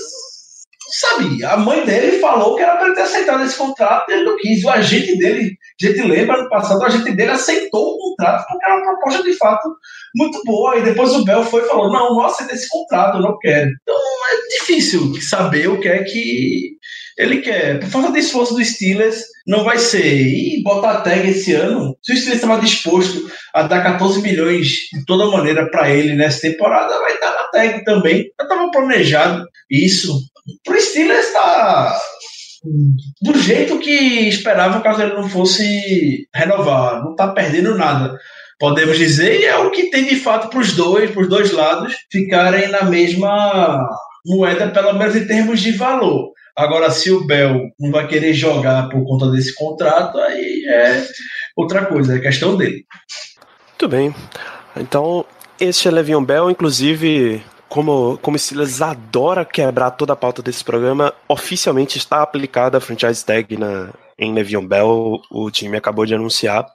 [0.90, 4.36] sabe, a mãe dele falou que era para ele ter aceitado esse contrato ele não
[4.36, 4.64] quis.
[4.64, 8.64] O agente dele, a gente lembra no passado, o agente dele aceitou o contrato porque
[8.64, 9.68] era uma proposta de fato
[10.14, 10.78] muito boa.
[10.78, 13.70] E depois o Bell foi e falou: Não, não aceito esse contrato, eu não quero.
[13.82, 16.76] Então é difícil saber o que é que
[17.18, 17.80] ele quer.
[17.80, 20.04] Por falta de esforço do Steelers, não vai ser.
[20.04, 24.66] E botar a tag esse ano, se o Steelers estava disposto a dar 14 milhões
[24.92, 28.30] de toda maneira para ele nessa temporada, vai estar na tag também.
[28.38, 30.31] Eu estava planejado isso.
[30.64, 31.98] Pro Steelers está
[33.20, 37.02] do jeito que esperava caso ele não fosse renovar.
[37.02, 38.16] Não está perdendo nada
[38.62, 41.50] podemos dizer, e é o que tem de fato para os dois, para os dois
[41.50, 43.84] lados, ficarem na mesma
[44.24, 46.30] moeda, pelo menos em termos de valor.
[46.56, 51.04] Agora, se o Bell não vai querer jogar por conta desse contrato, aí é
[51.56, 52.84] outra coisa, é questão dele.
[53.70, 54.14] Muito bem.
[54.76, 55.24] Então,
[55.58, 55.90] esse é
[56.24, 57.42] Bell, inclusive,
[57.72, 63.24] como, como Steelers adora quebrar toda a pauta desse programa, oficialmente está aplicada a franchise
[63.24, 65.22] tag na, em Levion Bell.
[65.30, 66.66] O time acabou de anunciar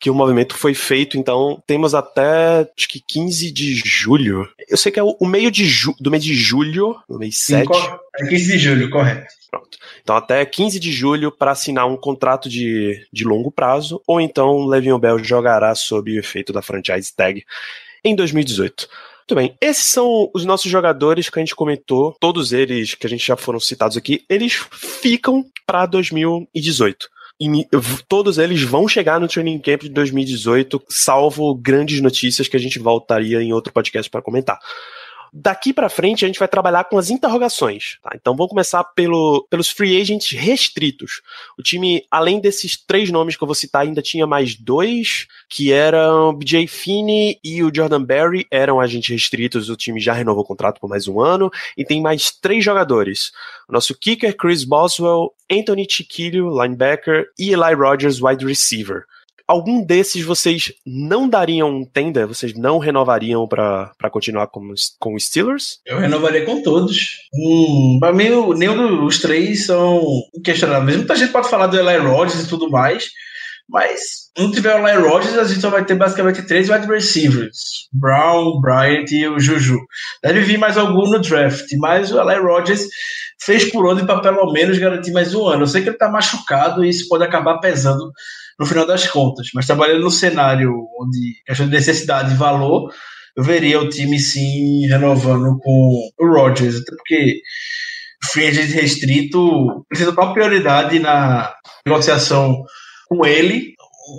[0.00, 4.48] que o movimento foi feito, então temos até acho que 15 de julho.
[4.66, 7.36] Eu sei que é o, o meio de ju, do mês de julho, no mês
[7.36, 7.68] Sim, 7.
[8.16, 9.26] É 15 de julho, correto.
[9.50, 9.76] Pronto.
[10.02, 14.64] Então até 15 de julho para assinar um contrato de, de longo prazo, ou então
[14.64, 17.44] Le'Veon Bell jogará sob o efeito da franchise tag
[18.02, 18.88] em 2018.
[19.28, 23.10] Muito bem, esses são os nossos jogadores que a gente comentou, todos eles que a
[23.10, 27.10] gente já foram citados aqui, eles ficam para 2018
[28.08, 32.78] todos eles vão chegar no Training Camp de 2018, salvo grandes notícias que a gente
[32.78, 34.58] voltaria em outro podcast para comentar.
[35.32, 37.98] Daqui para frente, a gente vai trabalhar com as interrogações.
[38.02, 38.10] Tá?
[38.14, 41.20] Então vamos começar pelo, pelos free agents restritos.
[41.58, 45.72] O time, além desses três nomes que eu vou citar, ainda tinha mais dois, que
[45.72, 49.68] eram BJ Finney e o Jordan Berry, eram agentes restritos.
[49.68, 51.50] O time já renovou o contrato por mais um ano.
[51.76, 53.32] E tem mais três jogadores.
[53.68, 59.04] O nosso kicker, Chris Boswell, Anthony Chiquillo, linebacker, e Eli Rogers, wide receiver
[59.48, 62.26] algum desses vocês não dariam um tender?
[62.26, 65.80] Vocês não renovariam para continuar com, com os Steelers?
[65.86, 67.16] Eu renovaria com todos.
[67.34, 70.02] Hum, para mim, nenhum dos três são
[70.44, 70.98] questionáveis.
[70.98, 73.08] Muita gente pode falar do Eli Rogers e tudo mais,
[73.66, 77.88] mas não tiver o Eli Rogers, a gente só vai ter basicamente três wide receivers:
[77.90, 79.78] Brown, Bryant e o Juju.
[80.22, 82.86] Deve vir mais algum no draft, mas o Eli Rogers
[83.40, 85.62] fez por onde para pelo menos garantir mais um ano.
[85.62, 88.12] Eu sei que ele está machucado e isso pode acabar pesando
[88.58, 89.48] no final das contas.
[89.54, 92.92] Mas trabalhando no cenário onde questão de necessidade e valor,
[93.36, 97.40] eu veria o time sim renovando com o Rodgers, até porque
[98.32, 101.54] free agent restrito precisa dar prioridade na
[101.86, 102.64] negociação
[103.08, 103.74] com ele.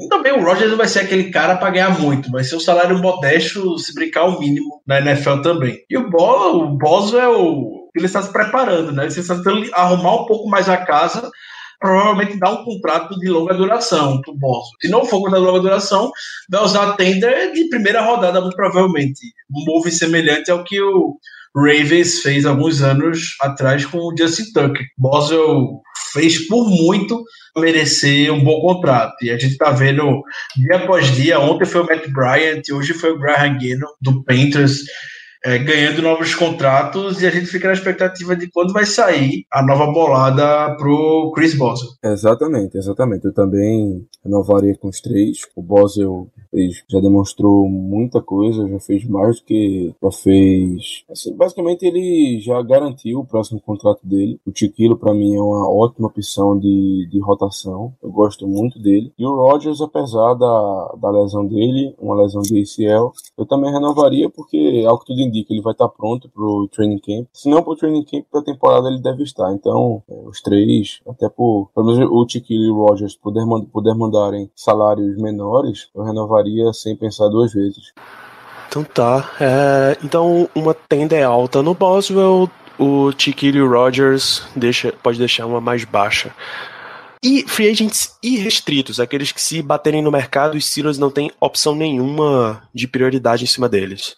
[0.09, 2.97] Também o Rodgers não vai ser aquele cara para ganhar muito, vai ser um salário
[2.99, 5.79] modesto, se brincar o mínimo na NFL também.
[5.89, 9.03] E o, Bo, o Boswell, ele está se preparando, né?
[9.03, 11.29] Ele está tentando arrumar um pouco mais a casa
[11.79, 14.77] provavelmente dá um contrato de longa duração para o Boston.
[14.81, 16.11] Se não for de longa duração,
[16.49, 19.21] vai usar a tender de primeira rodada, muito provavelmente.
[19.49, 21.17] Um move semelhante ao que o
[21.55, 24.85] Ravens fez alguns anos atrás com o Justin Tucker.
[24.97, 25.81] Boswell
[26.13, 27.23] fez por muito
[27.57, 29.15] merecer um bom contrato.
[29.23, 30.23] E a gente está vendo
[30.55, 31.39] dia após dia.
[31.39, 34.83] Ontem foi o Matt Bryant, hoje foi o Graham Gano do Panthers
[35.43, 39.65] é, ganhando novos contratos e a gente fica na expectativa de quando vai sair a
[39.65, 41.93] nova bolada pro Chris Boswell.
[42.03, 43.25] Exatamente, exatamente.
[43.25, 45.39] Eu também renovaria com os três.
[45.55, 46.29] O Boswell
[46.89, 51.03] já demonstrou muita coisa, já fez mais do que já fez.
[51.09, 54.39] Assim, basicamente ele já garantiu o próximo contrato dele.
[54.45, 57.93] O Tiquilo para mim é uma ótima opção de, de rotação.
[58.01, 59.13] Eu gosto muito dele.
[59.17, 64.29] E o Rogers, apesar da, da lesão dele, uma lesão de ACL, eu também renovaria
[64.29, 67.27] porque ao que tudo indica, ele vai estar pronto pro training camp.
[67.33, 69.51] Se não pro training camp, pra temporada ele deve estar.
[69.53, 73.93] Então, é, os três, até por, pelo menos o Tiquilho e o Rogers poder, poder
[73.93, 77.93] mandarem salários menores, eu renovaria sem pensar duas vezes.
[78.67, 79.31] Então tá.
[79.41, 85.59] É, então uma tenda é alta no Boswell, o Tiquilho Rogers deixa, pode deixar uma
[85.59, 86.33] mais baixa.
[87.21, 91.75] E free agents irrestritos, aqueles que se baterem no mercado, os Steelers não têm opção
[91.75, 94.15] nenhuma de prioridade em cima deles.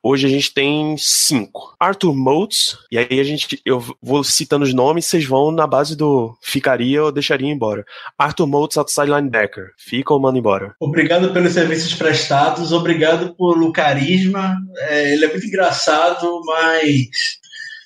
[0.00, 1.74] Hoje a gente tem cinco.
[1.80, 5.96] Arthur Motes, e aí a gente, eu vou citando os nomes, vocês vão na base
[5.96, 7.84] do ficaria ou deixaria embora.
[8.16, 9.72] Arthur Motes, outside linebacker.
[9.76, 10.76] Fica ou manda embora?
[10.78, 14.56] Obrigado pelos serviços prestados, obrigado pelo carisma.
[14.76, 17.08] É, ele é muito engraçado, mas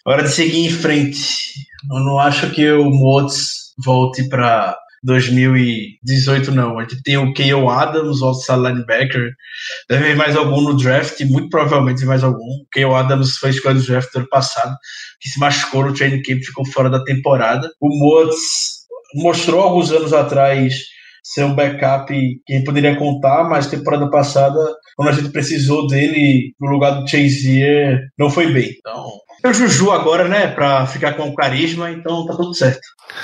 [0.04, 1.38] hora de seguir em frente.
[1.90, 6.79] Eu não acho que o Motes volte para 2018, não.
[6.79, 7.69] A gente tem o K.O.
[7.71, 9.33] Adams, o outside linebacker.
[9.88, 12.38] Deve vir mais algum no draft, muito provavelmente mais algum.
[12.38, 12.95] O K.O.
[12.95, 14.77] Adams foi escolhido no draft do ano passado,
[15.21, 17.71] que se machucou no training camp, ficou fora da temporada.
[17.81, 18.38] O Mods
[19.14, 20.75] mostrou alguns anos atrás
[21.29, 22.11] ser um backup
[22.47, 24.59] que poderia contar, mas temporada passada,
[24.97, 28.77] quando a gente precisou dele no lugar do Chazier, não foi bem.
[28.79, 29.12] Então,
[29.43, 32.81] tem o Juju agora, né, pra ficar com o carisma, então tá tudo certo.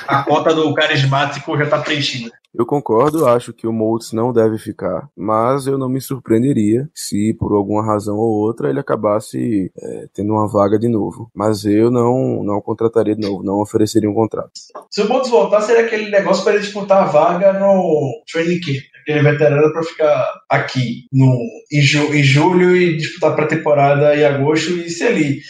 [0.07, 2.31] A cota do carismático já tá preenchida.
[2.57, 7.33] Eu concordo, acho que o Moltz não deve ficar, mas eu não me surpreenderia se
[7.37, 11.29] por alguma razão ou outra ele acabasse é, tendo uma vaga de novo.
[11.35, 14.51] Mas eu não não contrataria de novo, não ofereceria um contrato.
[14.89, 18.83] Se o Moltz voltar, seria aquele negócio para ele disputar a vaga no training camp.
[19.01, 21.37] Aquele veterano para ficar aqui no,
[21.71, 24.71] em, ju, em julho e disputar pré-temporada em agosto.
[24.71, 25.41] E se ele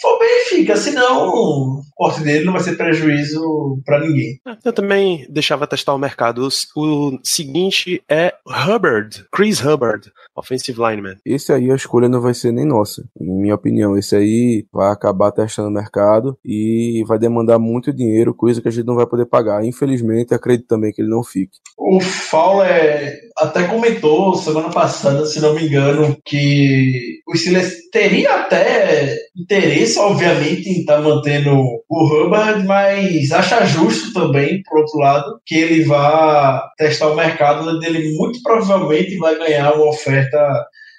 [0.00, 0.76] for bem, fica.
[0.76, 4.38] Senão, corte dele não vai ser prejuízo para ninguém.
[4.64, 6.48] Eu também deixava testar o mercado.
[6.76, 11.16] O, o seguinte é Hubbard, Chris Hubbard, offensive lineman.
[11.26, 13.98] Esse aí a escolha não vai ser nem nossa, em minha opinião.
[13.98, 18.70] Esse aí vai acabar testando o mercado e vai demandar muito dinheiro, coisa que a
[18.70, 19.64] gente não vai poder pagar.
[19.64, 21.58] Infelizmente, acredito também que ele não fique.
[21.76, 29.16] O Fowler até comentou semana passada, se não me engano, que o Steelers teria até
[29.36, 31.54] interesse, obviamente, em estar tá mantendo
[31.88, 37.68] o Hubbard, mas acha justo também, por outro lado, que ele vá testar o mercado
[37.68, 40.38] onde ele muito provavelmente vai ganhar uma oferta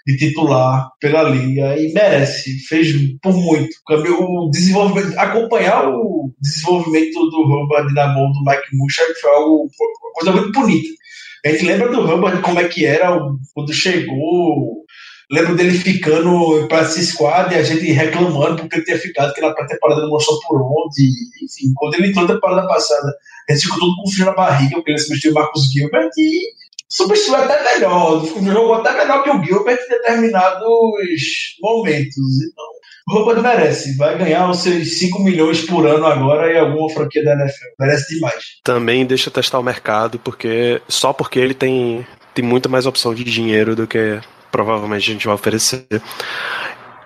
[0.08, 2.88] de titular pela liga e merece, fez
[3.22, 3.70] por muito.
[4.20, 10.14] O desenvolvimento, acompanhar o desenvolvimento do Hubbard na mão do Mike Musher foi algo, uma
[10.14, 10.90] coisa muito bonita.
[11.46, 13.18] A gente lembra do Hubbard como é que era
[13.54, 14.84] quando chegou,
[15.32, 19.42] Lembro dele ficando para esse squad e a gente reclamando porque ele tinha ficado, que
[19.42, 21.12] na pré-temporada não mostrou por onde.
[21.44, 23.14] Enfim, quando ele entrou na temporada passada,
[23.48, 26.42] a gente ficou todo com frio na barriga, porque ele substituiu o Marcos Gilbert e
[26.90, 28.26] substituiu até melhor.
[28.26, 30.68] Jogou até melhor que o Gilbert em determinados
[31.62, 32.18] momentos.
[32.18, 32.66] Então,
[33.10, 33.98] Robert merece.
[33.98, 37.66] Vai ganhar os seus 5 milhões por ano agora em alguma franquia da NFL.
[37.80, 38.44] Merece demais.
[38.64, 43.24] Também deixa testar o mercado, porque só porque ele tem, tem muito mais opção de
[43.24, 44.20] dinheiro do que
[44.52, 45.86] provavelmente a gente vai oferecer.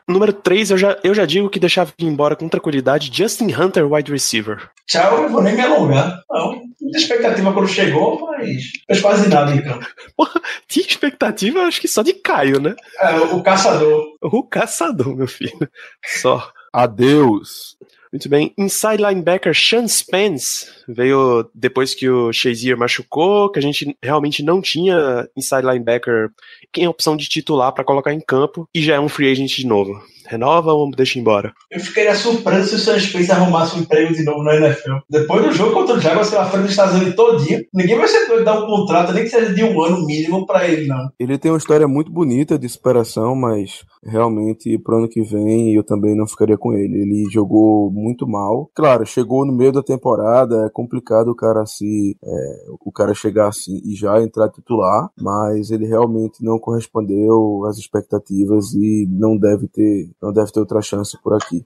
[0.07, 3.89] Número 3, eu já, eu já digo que deixava ir embora com tranquilidade Justin Hunter,
[3.89, 4.69] wide receiver.
[4.85, 6.21] Tchau, eu vou nem me alongar.
[6.29, 9.87] Não, muita expectativa quando chegou, mas fez quase nada campo.
[10.17, 12.75] Porra, tinha expectativa, acho que só de Caio, né?
[12.99, 14.03] É, o caçador.
[14.21, 15.69] O caçador, meu filho.
[16.05, 16.51] Só.
[16.73, 17.77] Adeus.
[18.13, 18.53] Muito bem.
[18.55, 24.61] Inside linebacker Sean Spence veio depois que o Shazier machucou, que a gente realmente não
[24.61, 26.29] tinha inside linebacker
[26.77, 29.65] em opção de titular para colocar em campo e já é um free agent de
[29.65, 29.99] novo.
[30.27, 31.53] Renova ou deixa embora?
[31.71, 34.97] Eu ficaria surpreso se o Sean Spence arrumasse um emprego de novo na NFL.
[35.09, 38.27] Depois do jogo contra o Jaguars pela frente dos Estados Unidos todinho, ninguém vai ser
[38.27, 41.09] doido dar um contrato, nem que seja de um ano mínimo para ele, não.
[41.19, 45.83] Ele tem uma história muito bonita de superação, mas realmente pro ano que vem eu
[45.83, 47.01] também não ficaria com ele.
[47.01, 48.69] Ele jogou muito mal.
[48.75, 53.47] Claro, chegou no meio da temporada, é complicado o cara se é, o cara chegar
[53.47, 59.67] assim e já entrar titular, mas ele realmente não correspondeu às expectativas e não deve
[59.67, 61.65] ter não deve ter outra chance por aqui.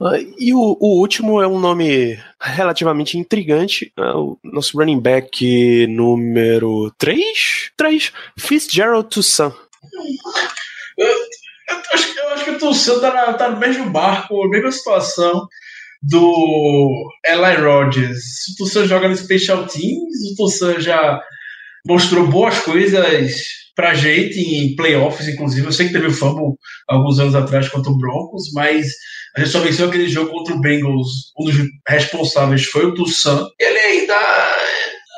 [0.00, 3.92] Ah, e o, o, último é um nome relativamente intrigante.
[3.96, 7.72] É o nosso running back número 3?
[7.76, 8.12] 3.
[8.38, 9.54] Fitzgerald Toussaint.
[10.98, 14.72] Eu, eu, acho, eu acho que o Toussaint tá, tá no mesmo barco, a mesma
[14.72, 15.46] situação
[16.02, 18.48] do Eli Rogers.
[18.54, 21.22] O Toussaint joga no Special Teams, o Toussaint já
[21.86, 25.66] mostrou boas coisas pra gente em playoffs, inclusive.
[25.66, 26.54] Eu sei que teve o fumble
[26.88, 28.86] alguns anos atrás contra o Broncos, mas
[29.36, 31.32] a gente só venceu aquele jogo contra o Bengals.
[31.38, 31.54] Um dos
[31.88, 33.46] responsáveis foi o Toussaint.
[33.58, 34.18] Ele ainda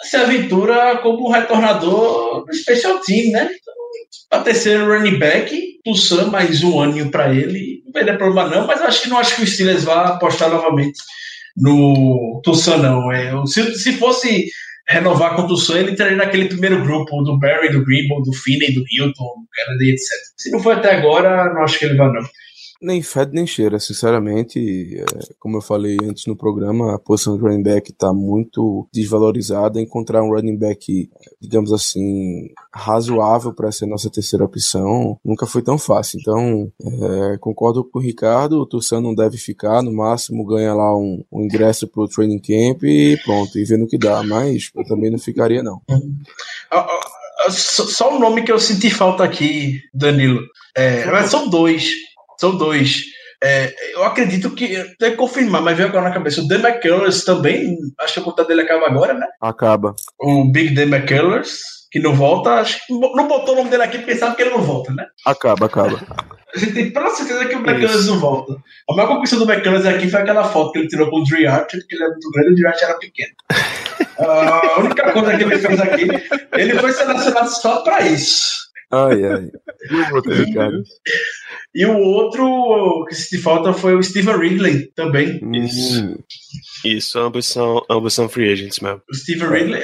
[0.05, 3.51] se aventura como retornador do Special Team, né?
[3.51, 3.75] Então,
[4.31, 9.03] a terceiro running back, Toussaint, mais um aninho para ele, teria problema não, mas acho
[9.03, 10.99] que não acho que o Steelers vá apostar novamente
[11.57, 13.13] no Tussan, não.
[13.13, 14.47] É, se, se fosse
[14.87, 18.75] renovar com o Tussan, ele entraria naquele primeiro grupo do Barry, do Greenbow, do Finney,
[18.75, 20.09] do Hilton, do Kennedy, etc.
[20.37, 22.23] Se não foi até agora, não acho que ele vá, não.
[22.85, 24.99] Nem fede nem cheira, sinceramente.
[24.99, 25.05] É,
[25.39, 29.81] como eu falei antes no programa, a posição de running back está muito desvalorizada.
[29.81, 35.79] Encontrar um running back, digamos assim, razoável para ser nossa terceira opção nunca foi tão
[35.79, 36.19] fácil.
[36.21, 38.61] Então, é, concordo com o Ricardo.
[38.61, 42.39] O Tussan não deve ficar, no máximo ganha lá um, um ingresso para o training
[42.39, 44.23] camp e pronto, e vendo o que dá.
[44.23, 45.81] Mas eu também não ficaria, não.
[47.49, 50.41] Só o nome que eu senti falta aqui, Danilo.
[50.77, 51.91] É, são dois.
[52.39, 53.03] São dois.
[53.43, 54.69] É, eu acredito que.
[54.99, 56.41] Tem que confirmar, mas veio agora na cabeça.
[56.41, 57.77] O Dan McCullers também.
[58.01, 59.27] Acho que o contrato dele acaba agora, né?
[59.41, 59.95] Acaba.
[60.19, 61.61] O Big Dan McCullers,
[61.93, 62.55] que não volta.
[62.55, 65.07] Acho que não botou o nome dele aqui porque sabe que ele não volta, né?
[65.27, 66.01] Acaba, acaba.
[66.55, 68.57] A gente tem plena certeza que o McCullers não volta.
[68.89, 71.49] A maior conquista do McCullers aqui foi aquela foto que ele tirou com o Dre
[71.49, 73.35] Archer, que ele é muito grande e o Dre Archer era pequeno.
[74.19, 76.09] a única coisa que ele fez aqui,
[76.53, 78.64] ele foi selecionado só pra isso.
[78.95, 79.51] Ai, ai.
[79.91, 80.83] E o outro, Ricardo?
[81.75, 85.41] E o outro que se falta foi o Steven Ridley também.
[85.53, 86.17] Isso.
[86.85, 89.03] Isso, ambos são, ambos são free agents mesmo.
[89.11, 89.83] O Steven Ridley.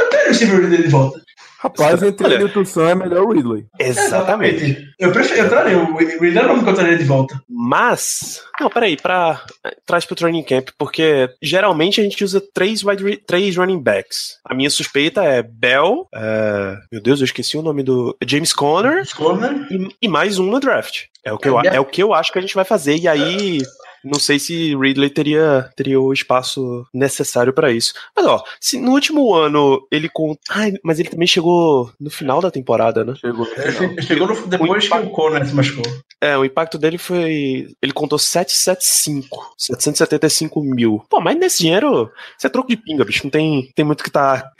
[0.00, 1.20] Eu quero o Steven Ridley de volta.
[1.62, 3.66] Rapaz, entre ele e o Tussan é melhor o Ridley.
[3.78, 4.82] Exatamente.
[4.98, 7.38] Eu prefiro, eu traria, o Ridley é o nome que eu traria de volta.
[7.46, 8.42] Mas.
[8.58, 9.42] Não, peraí, pra.
[9.84, 14.38] Traz pro training camp, porque geralmente a gente usa três, wide, três running backs.
[14.42, 16.08] A minha suspeita é Bell.
[16.14, 18.16] É, meu Deus, eu esqueci o nome do.
[18.26, 19.06] James Conner.
[19.14, 19.52] Conner.
[19.70, 21.04] E, e mais um no draft.
[21.22, 22.96] É o, que eu, é o que eu acho que a gente vai fazer.
[22.96, 23.58] E aí.
[24.04, 27.92] Não sei se Ridley teria, teria o espaço necessário para isso.
[28.16, 30.36] Mas ó, se no último ano ele com.
[30.48, 33.14] Ai, mas ele também chegou no final da temporada, né?
[33.16, 33.46] Chegou.
[33.56, 35.84] É, chegou no, depois impacto- que o Conner se machucou.
[36.20, 37.74] É, o impacto dele foi.
[37.82, 39.54] Ele contou 775.
[39.56, 41.02] 775 mil.
[41.08, 43.24] Pô, mas nesse dinheiro, isso é troco de pinga, bicho.
[43.24, 44.50] Não tem, tem muito que tá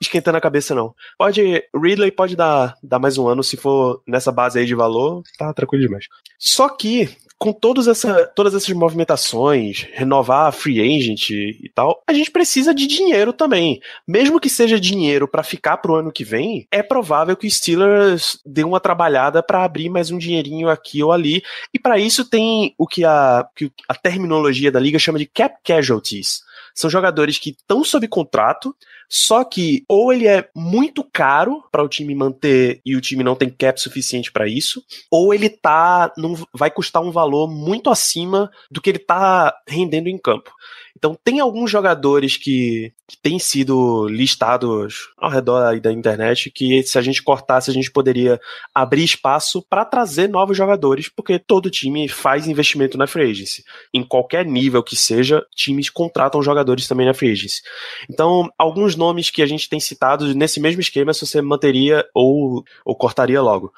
[0.00, 0.94] esquentando a cabeça, não.
[1.18, 1.62] Pode.
[1.74, 5.22] Ridley pode dar, dar mais um ano se for nessa base aí de valor.
[5.38, 6.06] Tá tranquilo demais.
[6.38, 7.08] Só que.
[7.44, 12.74] Com todas, essa, todas essas movimentações, renovar a free agent e tal, a gente precisa
[12.74, 13.82] de dinheiro também.
[14.08, 18.40] Mesmo que seja dinheiro pra ficar pro ano que vem, é provável que o Steelers
[18.46, 21.42] dê uma trabalhada pra abrir mais um dinheirinho aqui ou ali.
[21.74, 25.58] E para isso tem o que a, que a terminologia da liga chama de cap
[25.62, 26.40] casualties.
[26.74, 28.74] São jogadores que estão sob contrato,
[29.14, 33.36] só que ou ele é muito caro para o time manter e o time não
[33.36, 38.50] tem cap suficiente para isso, ou ele tá num, vai custar um valor muito acima
[38.68, 40.50] do que ele tá rendendo em campo.
[40.96, 46.96] Então tem alguns jogadores que, que têm sido listados ao redor da internet que se
[46.98, 48.40] a gente cortasse a gente poderia
[48.74, 53.64] abrir espaço para trazer novos jogadores, porque todo time faz investimento na free agency.
[53.92, 57.60] Em qualquer nível que seja, times contratam jogadores também na free agency.
[58.08, 62.64] Então, alguns nomes que a gente tem citado nesse mesmo esquema, se você manteria ou,
[62.84, 63.72] ou cortaria logo.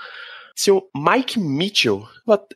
[0.54, 2.08] Seu Mike Mitchell,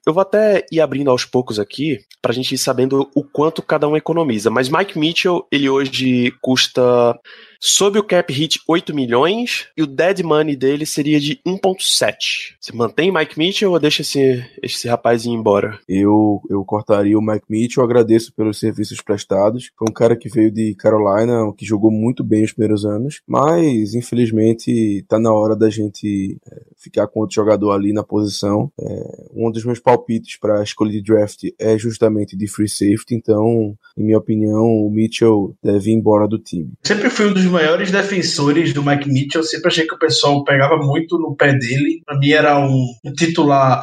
[0.07, 3.87] eu vou até ir abrindo aos poucos aqui, pra gente ir sabendo o quanto cada
[3.87, 4.49] um economiza.
[4.49, 7.19] Mas Mike Mitchell, ele hoje custa,
[7.61, 12.55] sob o cap hit, 8 milhões, e o dead money dele seria de 1.7.
[12.59, 15.79] Você mantém Mike Mitchell ou deixa esse, esse rapazinho embora?
[15.87, 19.71] Eu, eu cortaria o Mike Mitchell, agradeço pelos serviços prestados.
[19.77, 23.95] Foi um cara que veio de Carolina, que jogou muito bem os primeiros anos, mas
[23.95, 28.73] infelizmente tá na hora da gente é, ficar com outro jogador ali na posição.
[28.81, 33.15] É, um dos meus palpites para a escolha de draft é justamente de free safety,
[33.15, 36.73] então, em minha opinião, o Mitchell deve ir embora do time.
[36.83, 39.43] Sempre fui um dos maiores defensores do Mike Mitchell.
[39.43, 42.03] Sempre achei que o pessoal pegava muito no pé dele.
[42.07, 43.81] Pra mim era um, um titular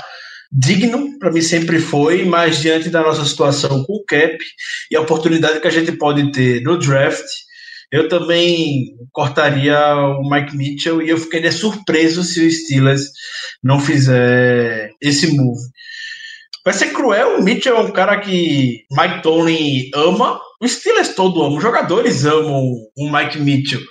[0.51, 4.37] digno, pra mim sempre foi, mas diante da nossa situação com o cap
[4.89, 7.25] e a oportunidade que a gente pode ter no draft,
[7.91, 13.09] eu também cortaria o Mike Mitchell e eu ficaria surpreso se o Steelers
[13.63, 15.61] não fizer esse move.
[16.65, 21.43] Vai ser cruel, o Mitchell é um cara que Mike Tony ama, o Steelers todo
[21.43, 23.81] ama, os jogadores amam o Mike Mitchell,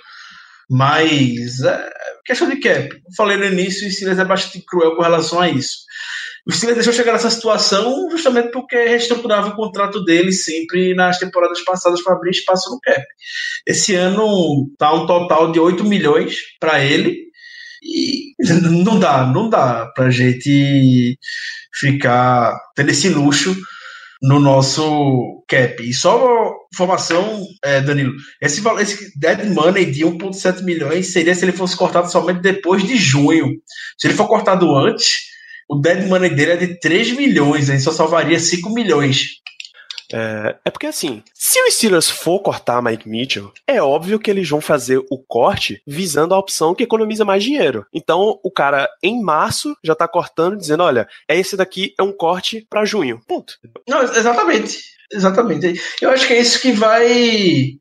[0.69, 1.89] mas é
[2.25, 2.89] questão de cap.
[3.15, 5.87] Falei no início, o Steelers é bastante cruel com relação a isso.
[6.45, 11.61] O Steelers deixou chegar nessa situação justamente porque reestruturava o contrato dele sempre nas temporadas
[11.61, 13.03] passadas para abrir espaço no cap.
[13.65, 17.27] Esse ano tá um total de 8 milhões para ele
[17.83, 18.33] e
[18.83, 21.17] não dá, não dá pra gente
[21.73, 23.55] ficar tendo esse luxo
[24.21, 25.81] no nosso cap.
[25.81, 31.51] E só informação, é, Danilo, esse, esse dead money de 1,7 milhões seria se ele
[31.51, 33.47] fosse cortado somente depois de junho.
[33.97, 35.27] Se ele for cortado antes,
[35.69, 39.37] o dead money dele é de 3 milhões, aí só salvaria 5 milhões.
[40.11, 44.49] É, é, porque assim, se o Steelers for cortar Mike Mitchell, é óbvio que eles
[44.49, 47.85] vão fazer o corte visando a opção que economiza mais dinheiro.
[47.93, 52.65] Então, o cara em março já tá cortando, dizendo: olha, esse daqui é um corte
[52.69, 53.21] para junho.
[53.27, 53.55] Ponto.
[53.87, 54.97] Não, exatamente.
[55.11, 55.81] Exatamente.
[56.01, 57.77] Eu acho que é isso que vai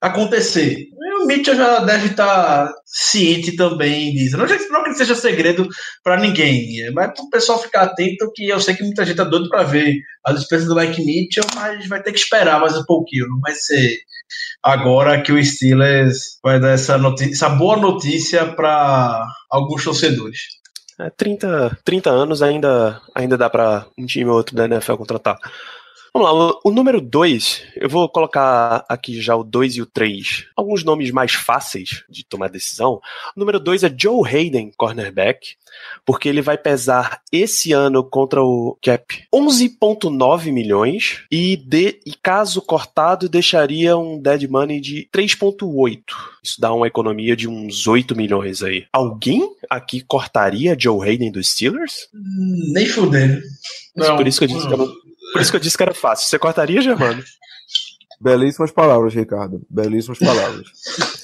[0.00, 0.86] acontecer.
[1.22, 4.38] O Mitchell já deve estar ciente também disso.
[4.38, 5.68] Não, não que seja segredo
[6.02, 9.24] para ninguém, mas para o pessoal ficar atento, que eu sei que muita gente está
[9.24, 12.84] doido para ver a despesa do Mike Mitchell, mas vai ter que esperar mais um
[12.84, 13.28] pouquinho.
[13.28, 13.98] Não vai ser
[14.62, 16.98] agora que o Steelers vai dar essa,
[17.30, 20.60] essa boa notícia para alguns torcedores.
[20.98, 25.38] É, 30, 30 anos ainda, ainda dá para um time ou outro da NFL contratar.
[26.12, 30.46] Vamos lá, o, número 2, eu vou colocar aqui já o 2 e o 3.
[30.56, 33.00] Alguns nomes mais fáceis de tomar decisão.
[33.36, 35.54] O número 2 é Joe Hayden, cornerback,
[36.04, 42.60] porque ele vai pesar esse ano contra o cap 11,9 milhões e, de, e caso
[42.60, 46.02] cortado deixaria um dead money de 3,8.
[46.42, 48.84] Isso dá uma economia de uns 8 milhões aí.
[48.92, 52.08] Alguém aqui cortaria Joe Hayden dos Steelers?
[52.72, 53.40] Nem fudendo.
[53.94, 54.92] Por isso que eu disse que eu não,
[55.40, 56.28] por isso que eu disse que era fácil.
[56.28, 57.24] Você cortaria, Germano?
[58.20, 59.62] Belíssimas palavras, Ricardo.
[59.70, 60.66] Belíssimas palavras.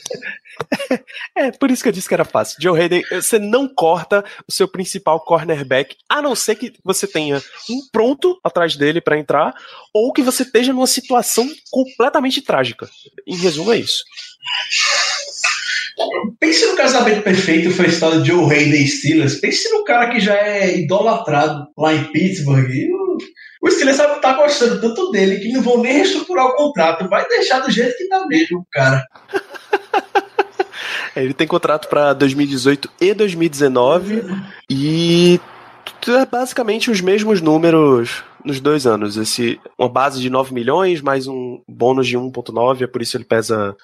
[1.36, 2.56] É, por isso que eu disse que era fácil.
[2.58, 7.42] Joe Hayden, você não corta o seu principal cornerback, a não ser que você tenha
[7.68, 9.54] um pronto atrás dele para entrar,
[9.92, 12.88] ou que você esteja numa situação completamente trágica.
[13.26, 14.02] Em resumo, é isso.
[16.40, 19.38] Pense no casamento perfeito foi a história de Joe Hayden Steelers.
[19.38, 22.70] Pense no cara que já é idolatrado lá em Pittsburgh.
[23.62, 27.08] O Steelers tá gostando tanto dele que não vão nem reestruturar o contrato.
[27.08, 29.04] Vai deixar do jeito que tá mesmo, cara.
[31.16, 34.22] Ele tem contrato para 2018 e 2019
[34.68, 35.40] e
[36.08, 39.16] é basicamente os mesmos números nos dois anos.
[39.16, 43.24] Esse, uma base de 9 milhões, mais um bônus de 1,9, é por isso ele
[43.24, 43.76] pesa,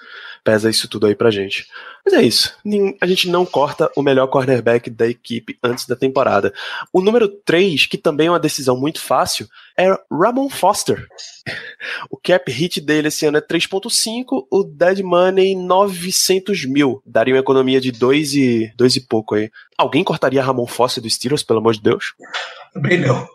[0.45, 1.67] pesa isso tudo aí pra gente.
[2.05, 2.55] Mas é isso.
[3.01, 6.53] A gente não corta o melhor cornerback da equipe antes da temporada.
[6.93, 11.07] O número 3, que também é uma decisão muito fácil, é Ramon Foster.
[12.11, 17.03] O cap hit dele esse ano é 3.5, o dead money 900 mil.
[17.07, 19.51] Daria uma economia de 2 e, 2 e pouco aí.
[19.79, 22.15] Alguém cortaria Ramon Foster do Steelers, pelo amor de Deus?
[22.73, 23.27] Também não.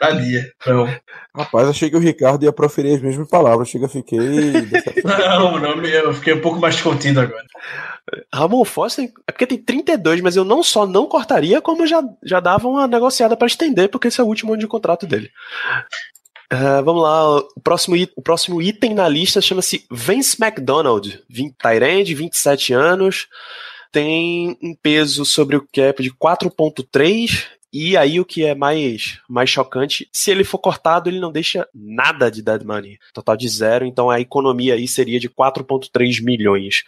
[0.00, 0.86] Daria, não.
[1.34, 3.68] Rapaz, achei que o Ricardo ia proferir as mesmas palavras.
[3.68, 4.18] Chega, fiquei.
[5.04, 7.44] não, não, eu fiquei um pouco mais contido agora.
[8.32, 12.40] Ramon Foster é porque tem 32, mas eu não só não cortaria, como já, já
[12.40, 15.30] dava uma negociada para estender, porque esse é o último ano de contrato dele.
[16.52, 21.20] Uh, vamos lá, o próximo, o próximo item na lista chama-se Vince McDonald,
[21.58, 23.26] Tyrande, 27 anos,
[23.90, 29.50] tem um peso sobre o cap de 4.3 e aí o que é mais, mais
[29.50, 33.00] chocante, se ele for cortado, ele não deixa nada de dead money.
[33.12, 36.84] Total de zero, então a economia aí seria de 4.3 milhões.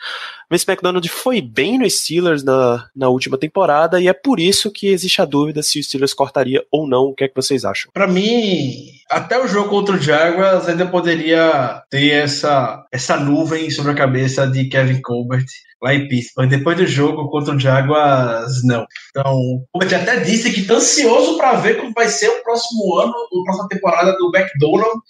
[0.49, 4.87] Vince McDonald foi bem no Steelers na, na última temporada e é por isso que
[4.87, 7.07] existe a dúvida se o Steelers cortaria ou não.
[7.07, 7.91] O que é que vocês acham?
[7.93, 13.93] Para mim, até o jogo contra o Jaguars ainda poderia ter essa, essa nuvem sobre
[13.93, 15.47] a cabeça de Kevin Colbert
[15.83, 16.49] lá em Pittsburgh.
[16.49, 18.85] Depois do jogo contra o Jaguars, não.
[19.11, 22.97] Então, o Colbert até disse que está ansioso para ver como vai ser o próximo
[22.99, 25.01] ano, a próxima temporada do McDonald,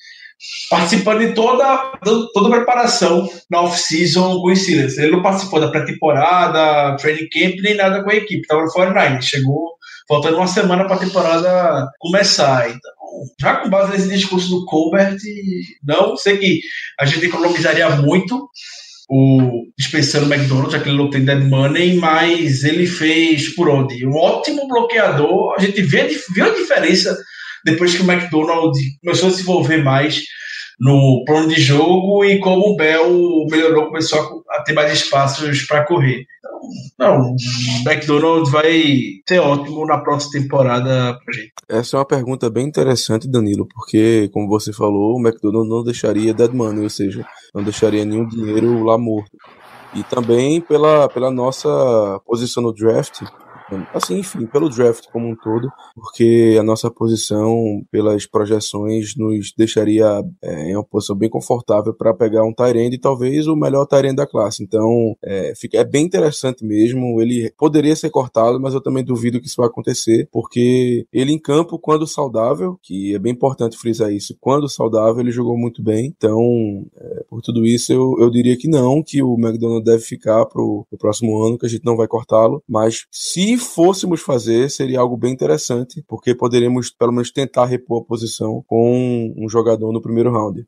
[0.68, 1.92] participando de toda,
[2.34, 4.98] toda a preparação na off-season com o Steelers.
[4.98, 8.42] Ele não participou da pré-temporada, training camp, nem nada com a equipe.
[8.42, 9.76] Estava no 49 chegou
[10.08, 12.68] faltando uma semana para a temporada começar.
[12.68, 12.92] Então,
[13.40, 15.16] já com base nesse discurso do Colbert,
[15.84, 16.60] não sei que
[16.98, 18.48] a gente economizaria muito
[19.08, 23.68] o dispensando o McDonald's, já que ele não tem dead money, mas ele fez por
[23.68, 24.06] onde?
[24.06, 25.54] Um ótimo bloqueador.
[25.56, 27.16] A gente vê, viu a diferença
[27.64, 30.20] depois que o McDonald's começou a se envolver mais
[30.78, 35.84] no plano de jogo e como o Bell melhorou, começou a, ter mais espaços para
[35.84, 36.26] correr.
[36.98, 37.34] Não,
[37.84, 38.82] McDonald's vai
[39.28, 41.52] ser ótimo na próxima temporada pra gente.
[41.68, 46.34] Essa é uma pergunta bem interessante, Danilo, porque, como você falou, o McDonald's não deixaria
[46.34, 49.36] dead money, ou seja, não deixaria nenhum dinheiro lá morto.
[49.94, 51.68] E também pela, pela nossa
[52.26, 53.22] posição no draft,
[53.92, 60.22] assim, enfim, pelo draft como um todo, porque a nossa posição, pelas projeções, nos deixaria
[60.42, 64.16] é, em uma posição bem confortável para pegar um Tyrande e talvez o melhor Tyrande
[64.16, 64.62] da classe.
[64.62, 67.20] Então, é, fica, é bem interessante mesmo.
[67.20, 71.38] Ele poderia ser cortado, mas eu também duvido que isso vai acontecer, porque ele em
[71.38, 76.12] campo, quando saudável, que é bem importante frisar isso, quando saudável, ele jogou muito bem.
[76.16, 80.46] Então, é, por tudo isso, eu, eu diria que não, que o McDonald deve ficar
[80.46, 84.70] para o próximo ano, que a gente não vai cortá-lo, mas se se fôssemos fazer,
[84.70, 89.92] seria algo bem interessante, porque poderíamos pelo menos tentar repor a posição com um jogador
[89.92, 90.66] no primeiro round.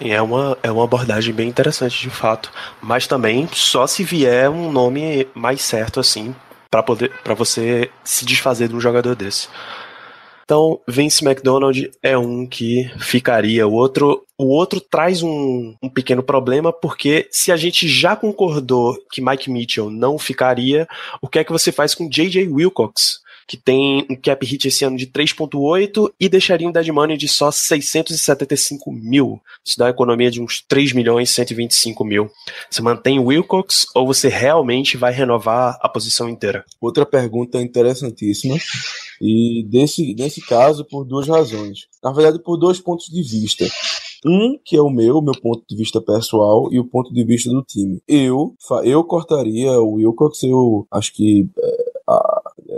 [0.00, 2.52] É uma, é uma abordagem bem interessante, de fato.
[2.82, 6.34] Mas também só se vier um nome mais certo, assim,
[6.70, 9.48] para poder para você se desfazer de um jogador desse.
[10.48, 13.68] Então, Vince McDonald é um que ficaria.
[13.68, 18.96] O outro, o outro traz um, um pequeno problema, porque se a gente já concordou
[19.12, 20.88] que Mike Mitchell não ficaria,
[21.20, 22.48] o que é que você faz com J.J.
[22.48, 23.20] Wilcox?
[23.48, 27.26] Que tem um cap hit esse ano de 3.8 e deixaria um dead money de
[27.26, 29.40] só 675 mil.
[29.64, 32.30] Isso dá uma economia de uns 3 milhões e 125 mil.
[32.70, 36.62] Você mantém o Wilcox ou você realmente vai renovar a posição inteira?
[36.78, 38.58] Outra pergunta interessantíssima.
[39.20, 41.88] E desse, nesse caso, por duas razões.
[42.04, 43.64] Na verdade, por dois pontos de vista.
[44.26, 47.48] Um, que é o meu, meu ponto de vista pessoal, e o ponto de vista
[47.50, 48.02] do time.
[48.06, 51.77] Eu, eu cortaria o Wilcox, eu acho que é,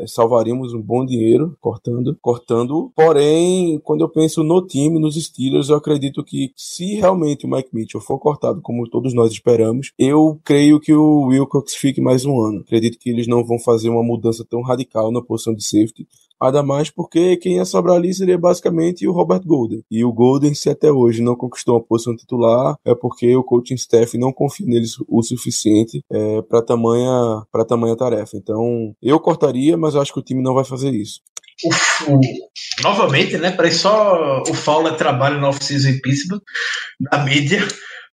[0.07, 2.92] salvaríamos um bom dinheiro cortando, cortando.
[2.94, 7.70] Porém, quando eu penso no time, nos Steelers, eu acredito que se realmente o Mike
[7.72, 12.40] Mitchell for cortado, como todos nós esperamos, eu creio que o Wilcox fique mais um
[12.40, 12.61] ano.
[12.61, 16.07] Acredito que eles não vão fazer uma mudança tão radical na posição de safety.
[16.41, 19.82] Ainda mais porque quem ia sobrar ali seria basicamente o Robert Golden.
[19.91, 23.74] E o Golden, se até hoje não conquistou uma posição titular, é porque o coaching
[23.74, 28.36] staff não confia neles o suficiente é, para tamanha, tamanha tarefa.
[28.36, 31.20] Então, eu cortaria, mas eu acho que o time não vai fazer isso.
[32.82, 33.51] Novamente, né?
[33.51, 36.41] Parece só o Fowler trabalha no off-season Pittsburgh,
[36.99, 37.66] na mídia.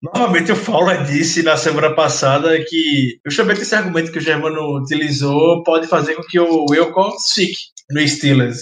[0.03, 5.63] Novamente o Fowler disse na semana passada que justamente esse argumento que o Germano utilizou
[5.63, 7.57] pode fazer com que o Wilcox fique
[7.89, 8.59] no Steelers.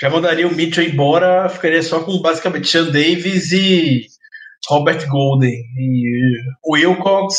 [0.00, 4.06] Já mandaria o Mitchell embora, ficaria só com basicamente Sean Davis e
[4.68, 5.52] Robert Golden.
[5.52, 6.32] E
[6.64, 7.36] o Wilcox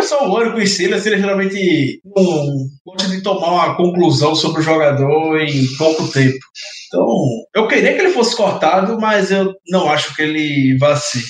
[0.00, 4.64] pessoal olha com o Steelers, ele geralmente não gosta de tomar uma conclusão sobre o
[4.64, 6.38] jogador em pouco tempo.
[6.86, 7.06] Então,
[7.54, 11.22] eu queria que ele fosse cortado, mas eu não acho que ele vá ser.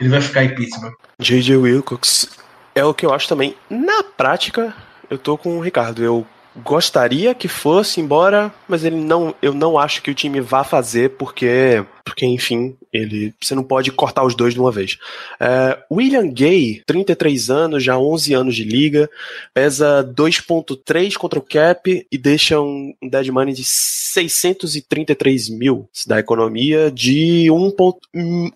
[0.00, 0.92] Ele vai ficar em Pittsburgh.
[1.18, 1.56] J.J.
[1.56, 2.28] Wilcox
[2.74, 3.54] é o que eu acho também.
[3.70, 4.74] Na prática,
[5.08, 6.02] eu tô com o Ricardo.
[6.02, 6.26] Eu
[6.62, 11.10] gostaria que fosse embora, mas ele não, eu não acho que o time vá fazer
[11.10, 14.96] porque, porque enfim, ele, você não pode cortar os dois de uma vez.
[15.40, 19.10] É, William Gay, 33 anos, já 11 anos de liga,
[19.52, 25.88] pesa 2.3 contra o cap e deixa um, um dead money de 633 mil.
[25.92, 27.74] Isso dá economia de 1,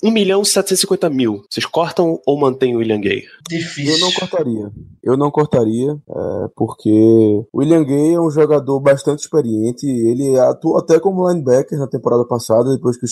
[0.00, 1.44] 1 milhão 750 mil.
[1.50, 3.24] Vocês cortam ou mantêm o William Gay?
[3.48, 3.94] Difícil.
[3.94, 4.70] Eu não cortaria.
[5.02, 9.86] Eu não cortaria, é, porque William Gay é um jogador bastante experiente.
[9.86, 13.08] Ele atuou até como linebacker na temporada passada, depois que o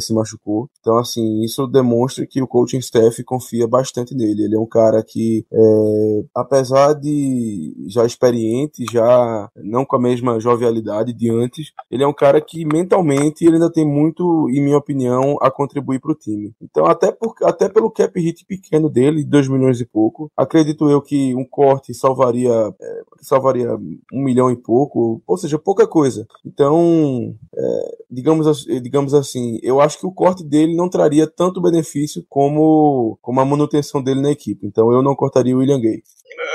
[0.00, 0.68] Se machucou.
[0.80, 4.44] Então, assim, isso demonstra que o coaching staff confia bastante nele.
[4.44, 10.38] Ele é um cara que, é, apesar de já experiente, já não com a mesma
[10.38, 14.76] jovialidade de antes, ele é um cara que mentalmente ele ainda tem muito, em minha
[14.76, 16.52] opinião, a contribuir para o time.
[16.60, 21.00] Então, até, por, até pelo cap hit pequeno dele, 2 milhões e pouco, acredito eu
[21.00, 23.74] que um corte salvaria, é, salvaria
[24.12, 26.26] um milhão e pouco, ou seja, pouca coisa.
[26.44, 32.24] Então, é, digamos, digamos assim, eu acho que o corte dele não traria tanto benefício
[32.28, 34.66] como, como a manutenção dele na equipe.
[34.66, 36.02] Então, eu não cortaria o William Gay.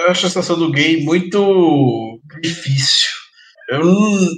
[0.06, 3.10] Eu acho a situação do Gay muito difícil.
[3.70, 3.84] Eu,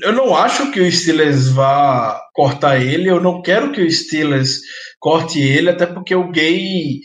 [0.03, 4.59] eu não acho que o Steelers vá cortar ele, eu não quero que o Steelers
[4.99, 6.99] corte ele, até porque o Gay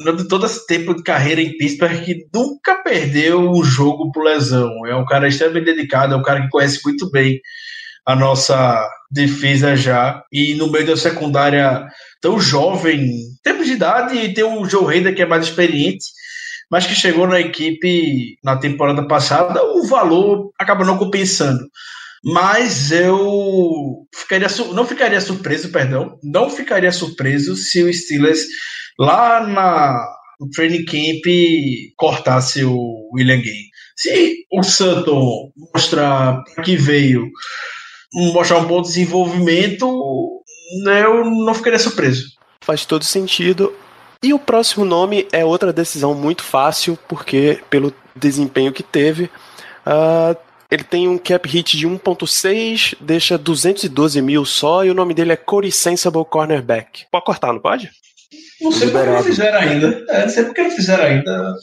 [0.00, 4.86] durante todo esse tempo de carreira em Pittsburgh que nunca perdeu um jogo por lesão.
[4.86, 7.38] É um cara extremamente dedicado, é um cara que conhece muito bem
[8.06, 10.22] a nossa defesa já.
[10.32, 11.86] E no meio da secundária
[12.20, 13.08] tão jovem,
[13.42, 16.04] tempo de idade, e tem o Joe Reda que é mais experiente,
[16.70, 21.60] mas que chegou na equipe na temporada passada, o valor acaba não compensando.
[22.22, 28.44] Mas eu ficaria, não ficaria surpreso, perdão, não ficaria surpreso se o Steelers
[28.98, 30.06] lá na,
[30.38, 31.24] no training camp
[31.96, 33.70] cortasse o William Gay.
[33.96, 35.14] Se o Santos
[35.74, 37.26] mostrar que veio,
[38.12, 40.42] mostrar um bom desenvolvimento,
[40.86, 42.24] eu não ficaria surpreso.
[42.60, 43.74] Faz todo sentido.
[44.22, 49.24] E o próximo nome é outra decisão muito fácil, porque pelo desempenho que teve,
[49.86, 50.36] uh,
[50.70, 55.32] ele tem um cap hit de 1.6, deixa 212 mil só, e o nome dele
[55.32, 57.06] é Corey Sensible Cornerback.
[57.10, 57.90] Pode cortar, não pode?
[58.60, 60.04] Não sei porque não fizeram ainda.
[60.10, 61.54] É, não sei porque não fizeram ainda.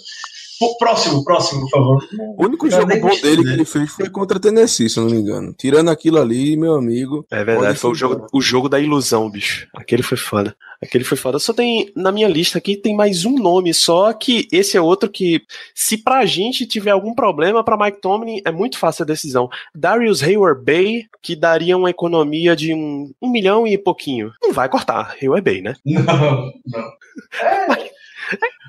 [0.80, 2.08] Próximo, próximo, por favor.
[2.38, 5.54] O único jogo bom dele que ele fez foi contra Tennessee, se não me engano.
[5.58, 7.26] Tirando aquilo ali, meu amigo.
[7.32, 9.68] É verdade, foi o jogo, o jogo da ilusão, bicho.
[9.76, 10.56] Aquele foi foda.
[10.82, 11.40] Aquele foi foda.
[11.40, 15.10] Só tem, na minha lista aqui, tem mais um nome só, que esse é outro
[15.10, 15.42] que,
[15.74, 19.50] se pra gente tiver algum problema, pra Mike Tomlin é muito fácil a decisão.
[19.76, 24.32] Darius Hayward Bay, que daria uma economia de um, um milhão e pouquinho.
[24.42, 25.76] Não vai cortar, Hayward Bay, né?
[25.86, 26.98] Não, não.
[27.42, 27.97] É.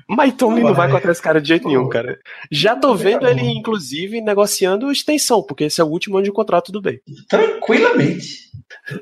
[0.09, 2.17] Mike Tomlin não, não vai cortar esse cara de jeito nenhum, cara.
[2.51, 6.71] Já tô vendo ele, inclusive, negociando extensão, porque esse é o último ano de contrato
[6.71, 6.99] do Bay.
[7.27, 8.49] Tranquilamente.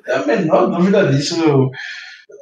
[0.05, 1.71] Tem a menor dúvida disso.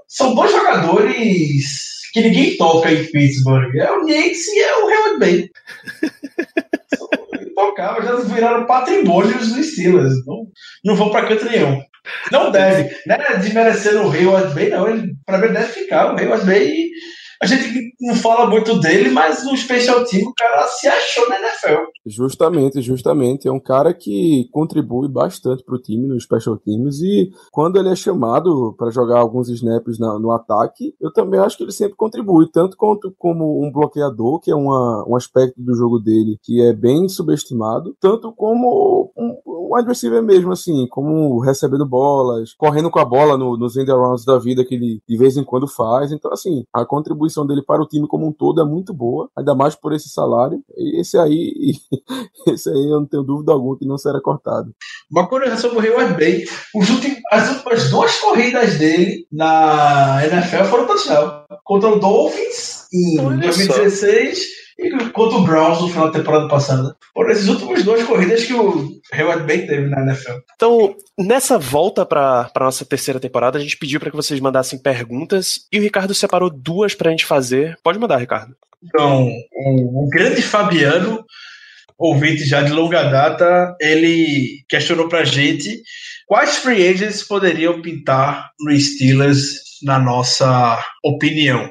[0.07, 3.75] São dois jogadores que ninguém toca em Pittsburgh.
[3.75, 5.49] É o Yates e é o Hayward Bay.
[7.55, 10.25] Tocava, já viraram patrimônios dos Steelers.
[10.25, 10.47] Não,
[10.83, 11.81] não vão pra canto nenhum.
[12.31, 12.95] Não deve.
[13.05, 14.89] Não é desmerecendo o Hayward Bay, não.
[14.89, 16.13] Ele, pra mim, deve ficar.
[16.13, 16.89] O Hayward Bay
[17.41, 21.39] a gente não fala muito dele, mas no special team o cara se achou na
[21.39, 21.83] NFL.
[22.05, 23.47] Justamente, justamente.
[23.47, 27.95] É um cara que contribui bastante pro time nos special teams e quando ele é
[27.95, 32.49] chamado para jogar alguns snaps na, no ataque, eu também acho que ele sempre contribui,
[32.51, 36.73] tanto quanto como um bloqueador, que é uma, um aspecto do jogo dele que é
[36.73, 42.99] bem subestimado, tanto como um, um wide receiver mesmo, assim, como recebendo bolas, correndo com
[42.99, 46.11] a bola no, nos end arounds da vida que ele de vez em quando faz.
[46.11, 49.29] Então, assim, a contribuição contribuição dele para o time como um todo é muito boa,
[49.35, 50.63] ainda mais por esse salário.
[50.77, 51.73] E esse aí,
[52.47, 54.73] esse aí eu não tenho dúvida alguma que não será cortado.
[55.11, 56.45] Uma curiosidade sobre o Hayward Bay,
[56.75, 61.45] os últimos, as últimas duas corridas dele na NFL foram touchdown.
[61.63, 66.47] Contra o Dolphins em Olha 2016 só e contra o Browns no final da temporada
[66.47, 66.95] passada.
[67.13, 70.39] Foram essas últimas duas corridas que o Hayward Bay teve na NFL.
[70.55, 75.61] Então, nessa volta para nossa terceira temporada, a gente pediu para que vocês mandassem perguntas
[75.71, 77.77] e o Ricardo separou duas para a gente fazer.
[77.83, 78.55] Pode mandar, Ricardo.
[78.83, 81.25] Então, o, o grande Fabiano,
[81.97, 85.81] ouvinte já de longa data, ele questionou para a gente
[86.27, 91.69] quais free agents poderiam pintar no Steelers na nossa opinião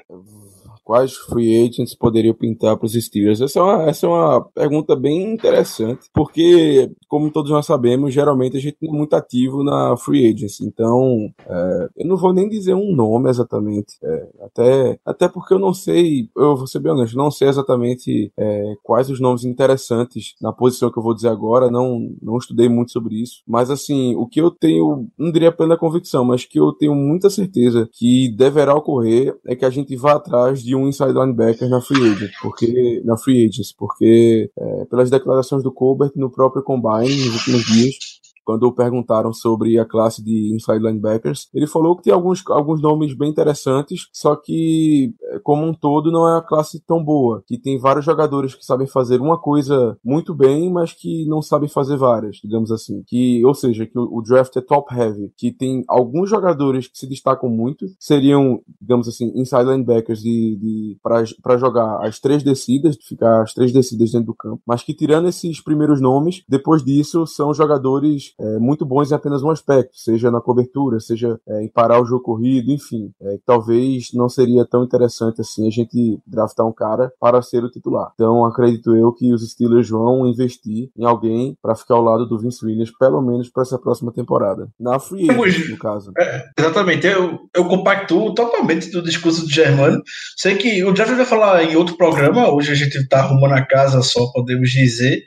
[0.85, 3.41] quais free agents poderiam pintar para os Steelers?
[3.41, 8.57] Essa é, uma, essa é uma pergunta bem interessante, porque, como todos nós sabemos, geralmente
[8.57, 10.65] a gente é muito ativo na free agency.
[10.65, 15.59] Então, é, eu não vou nem dizer um nome exatamente, é, até, até porque eu
[15.59, 20.35] não sei, eu vou ser bem honesto, não sei exatamente é, quais os nomes interessantes
[20.41, 24.15] na posição que eu vou dizer agora, não, não estudei muito sobre isso, mas assim,
[24.17, 28.29] o que eu tenho, não diria plena convicção, mas que eu tenho muita certeza que
[28.37, 32.33] deverá ocorrer é que a gente vá atrás de um inside linebacker na free agent,
[32.43, 37.65] porque na free agents, porque é, pelas declarações do Colbert no próprio combine nos últimos
[37.65, 38.14] dias,
[38.45, 43.17] quando perguntaram sobre a classe de inside linebackers, ele falou que tem alguns, alguns nomes
[43.17, 47.43] bem interessantes, só que, eh, como um todo, não é a classe tão boa.
[47.47, 51.69] Que tem vários jogadores que sabem fazer uma coisa muito bem, mas que não sabem
[51.69, 53.03] fazer várias, digamos assim.
[53.07, 56.99] Que, ou seja, que o, o draft é top heavy, que tem alguns jogadores que
[56.99, 62.97] se destacam muito, seriam, digamos assim, inside linebackers de, de para jogar as três descidas,
[63.01, 67.27] ficar as três descidas dentro do campo, mas que tirando esses primeiros nomes, depois disso
[67.27, 71.69] são jogadores é, muito bons em apenas um aspecto, seja na cobertura, seja é, em
[71.69, 73.13] parar o jogo corrido, enfim.
[73.21, 77.71] É, talvez não seria tão interessante assim a gente draftar um cara para ser o
[77.71, 78.11] titular.
[78.15, 82.39] Então acredito eu que os Steelers vão investir em alguém para ficar ao lado do
[82.39, 84.69] Vince Williams, pelo menos para essa próxima temporada.
[84.79, 86.13] Na free agent, no caso.
[86.19, 87.07] É, exatamente.
[87.07, 90.03] Eu, eu compactuo totalmente do discurso do Germano.
[90.37, 93.67] Sei que o Jeff vai falar em outro programa, hoje a gente está arrumando a
[93.67, 95.23] casa só, podemos dizer.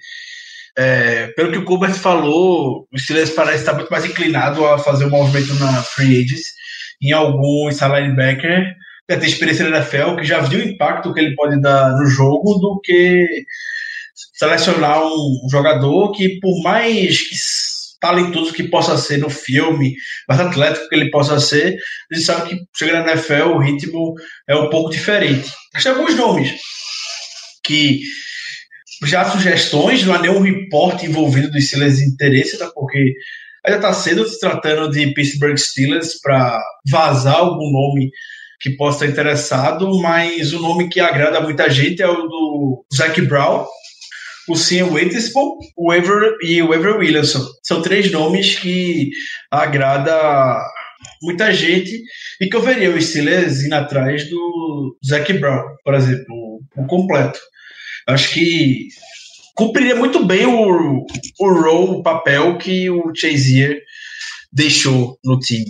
[0.78, 5.06] É, pelo que o Colbert falou, o Steelers parece estar muito mais inclinado a fazer
[5.06, 6.54] um movimento na free agents
[7.02, 8.76] em algum linebacker
[9.10, 12.06] que tem experiência na NFL, que já viu o impacto que ele pode dar no
[12.06, 13.26] jogo, do que
[14.34, 17.18] selecionar um jogador que, por mais
[18.00, 19.96] talentoso que possa ser no filme,
[20.28, 21.78] mais atlético que ele possa ser,
[22.12, 24.14] a gente sabe que chega na NFL o ritmo
[24.48, 25.50] é um pouco diferente.
[25.74, 26.52] Mas tem alguns nomes
[27.64, 28.02] que
[29.04, 32.70] já sugestões, não há nenhum reporte envolvido dos Steelers de interesse, tá?
[32.74, 33.14] porque
[33.66, 38.10] ainda está cedo se tratando de Pittsburgh Steelers para vazar algum nome
[38.60, 43.22] que possa estar interessado, mas o nome que agrada muita gente é o do Zach
[43.22, 43.66] Brown,
[44.50, 47.46] o Sim Witherspoon, o Ever e o Ever Williamson.
[47.62, 49.12] São três nomes que
[49.52, 50.60] agrada
[51.22, 52.02] muita gente
[52.42, 57.40] e que eu veria o Steelers indo atrás do Zach Brown, por exemplo, o completo.
[58.08, 58.88] Acho que
[59.54, 61.06] cumpriria muito bem o,
[61.40, 63.82] o role, o papel que o Chazier
[64.52, 65.66] deixou no time.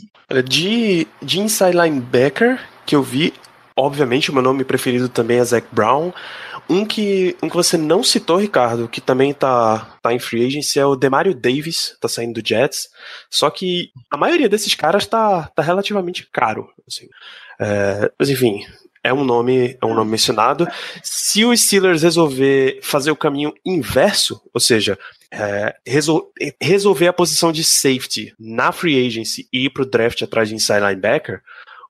[0.45, 3.33] De, de inside linebacker que eu vi,
[3.75, 6.11] obviamente o meu nome preferido também é Zach Brown.
[6.69, 10.79] Um que, um que você não citou, Ricardo, que também tá, tá em free agency
[10.79, 12.89] é o Demario Davis, tá saindo do Jets.
[13.29, 16.67] Só que a maioria desses caras tá, tá relativamente caro.
[16.85, 17.07] Assim.
[17.59, 18.65] É, mas enfim,
[19.03, 20.67] é um nome, é um nome mencionado.
[21.03, 24.97] Se os Steelers resolver fazer o caminho inverso, ou seja,
[25.31, 26.31] é, resol
[26.61, 30.79] resolver a posição de safety na free agency e ir pro draft atrás de inside
[30.79, 31.41] linebacker,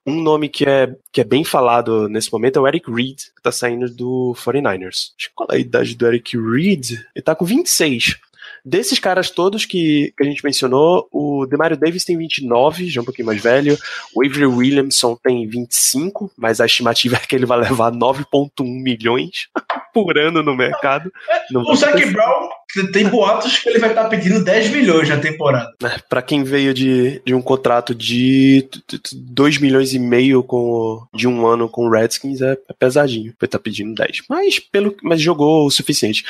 [0.06, 3.42] um nome que é, que é bem falado nesse momento é o Eric Reed, que
[3.42, 5.12] tá saindo do 49ers.
[5.34, 6.92] Qual é a idade do Eric Reed?
[7.14, 8.16] Ele tá com 26.
[8.64, 13.04] Desses caras todos que, que a gente mencionou, o Demario Davis tem 29, já um
[13.04, 13.78] pouquinho mais velho.
[14.14, 19.48] O Avery Williamson tem 25, mas a estimativa é que ele vai levar 9,1 milhões
[19.92, 21.12] por ano no mercado.
[21.50, 22.48] Não o Zac Brown
[22.92, 25.72] tem boatos que ele vai estar pedindo 10 milhões na temporada.
[25.82, 28.68] É, para quem veio de, de um contrato de
[29.12, 33.30] 2 milhões e meio com, de um ano com o Redskins, é, é pesadinho.
[33.30, 34.22] Estar tá pedindo 10.
[34.28, 36.24] Mas, pelo, mas jogou o suficiente.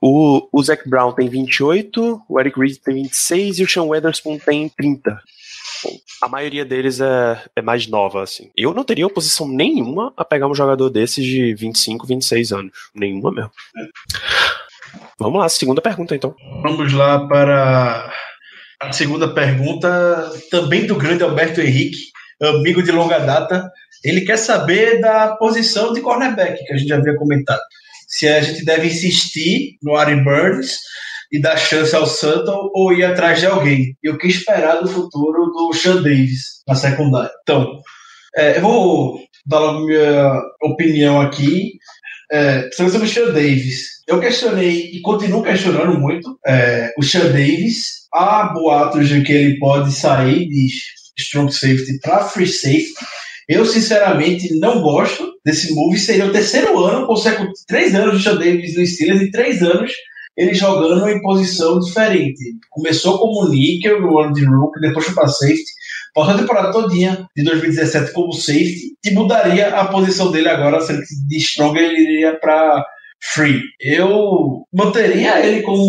[0.00, 4.38] O, o Zac Brown tem 28, o Eric Reed tem 26 e o Sean Weatherspoon
[4.38, 5.20] tem 30.
[6.22, 8.50] A maioria deles é, é mais nova, assim.
[8.56, 12.72] Eu não teria oposição nenhuma a pegar um jogador desses de 25, 26 anos.
[12.94, 13.50] Nenhuma mesmo.
[15.18, 16.34] Vamos lá, segunda pergunta então.
[16.62, 18.12] Vamos lá para
[18.80, 21.98] a segunda pergunta, também do grande Alberto Henrique,
[22.40, 23.70] amigo de longa data.
[24.04, 27.62] Ele quer saber da posição de cornerback, que a gente já havia comentado.
[28.08, 30.76] Se a gente deve insistir no Aaron Burns
[31.34, 33.96] e dar chance ao Sutton ou ir atrás de alguém.
[34.00, 37.32] E o que esperar do futuro do Sean Davis na secundária.
[37.42, 37.80] Então,
[38.36, 41.72] é, eu vou dar a minha opinião aqui
[42.30, 43.94] é, sobre o Sean Davis.
[44.06, 48.04] Eu questionei e continuo questionando muito é, o Sean Davis.
[48.12, 50.68] Há boatos de que ele pode sair de
[51.18, 52.94] strong safety para free safety.
[53.48, 55.98] Eu, sinceramente, não gosto desse move.
[55.98, 59.90] Seria o terceiro ano consecutivo, três anos de Sean Davis no Steelers e três anos
[60.36, 62.56] ele jogando em posição diferente.
[62.70, 65.72] Começou como níquel no ano de rookie, depois foi para safety.
[66.14, 71.00] Passou a temporada todinha de 2017 como safety e mudaria a posição dele agora, sendo
[71.00, 72.84] que de strong ele iria para
[73.32, 73.60] free.
[73.80, 75.84] Eu manteria ele como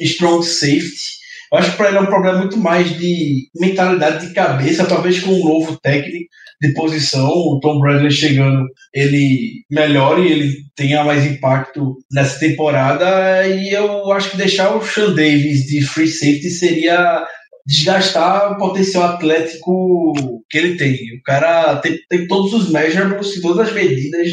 [0.00, 1.16] strong safety.
[1.56, 5.20] Eu acho que para ele é um problema muito mais de mentalidade de cabeça, talvez
[5.20, 6.28] com um novo técnico
[6.60, 13.46] de posição, o Tom Bradley chegando, ele melhore, ele tenha mais impacto nessa temporada.
[13.48, 17.26] E eu acho que deixar o Sean Davis de free safety seria
[17.66, 20.12] desgastar o potencial atlético
[20.50, 20.94] que ele tem.
[21.16, 24.28] O cara tem, tem todos os measurables todas as medidas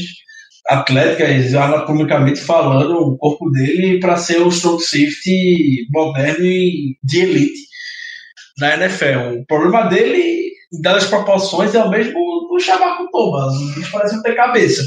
[0.68, 7.61] atléticas, anatomicamente falando, o corpo dele para ser um strong safety moderno e de elite
[8.57, 9.39] na NFL.
[9.41, 12.14] O problema dele, das proporções, é o mesmo
[12.49, 13.53] do Chavaco Thomas.
[13.76, 14.84] Bichos parecem ter cabeça.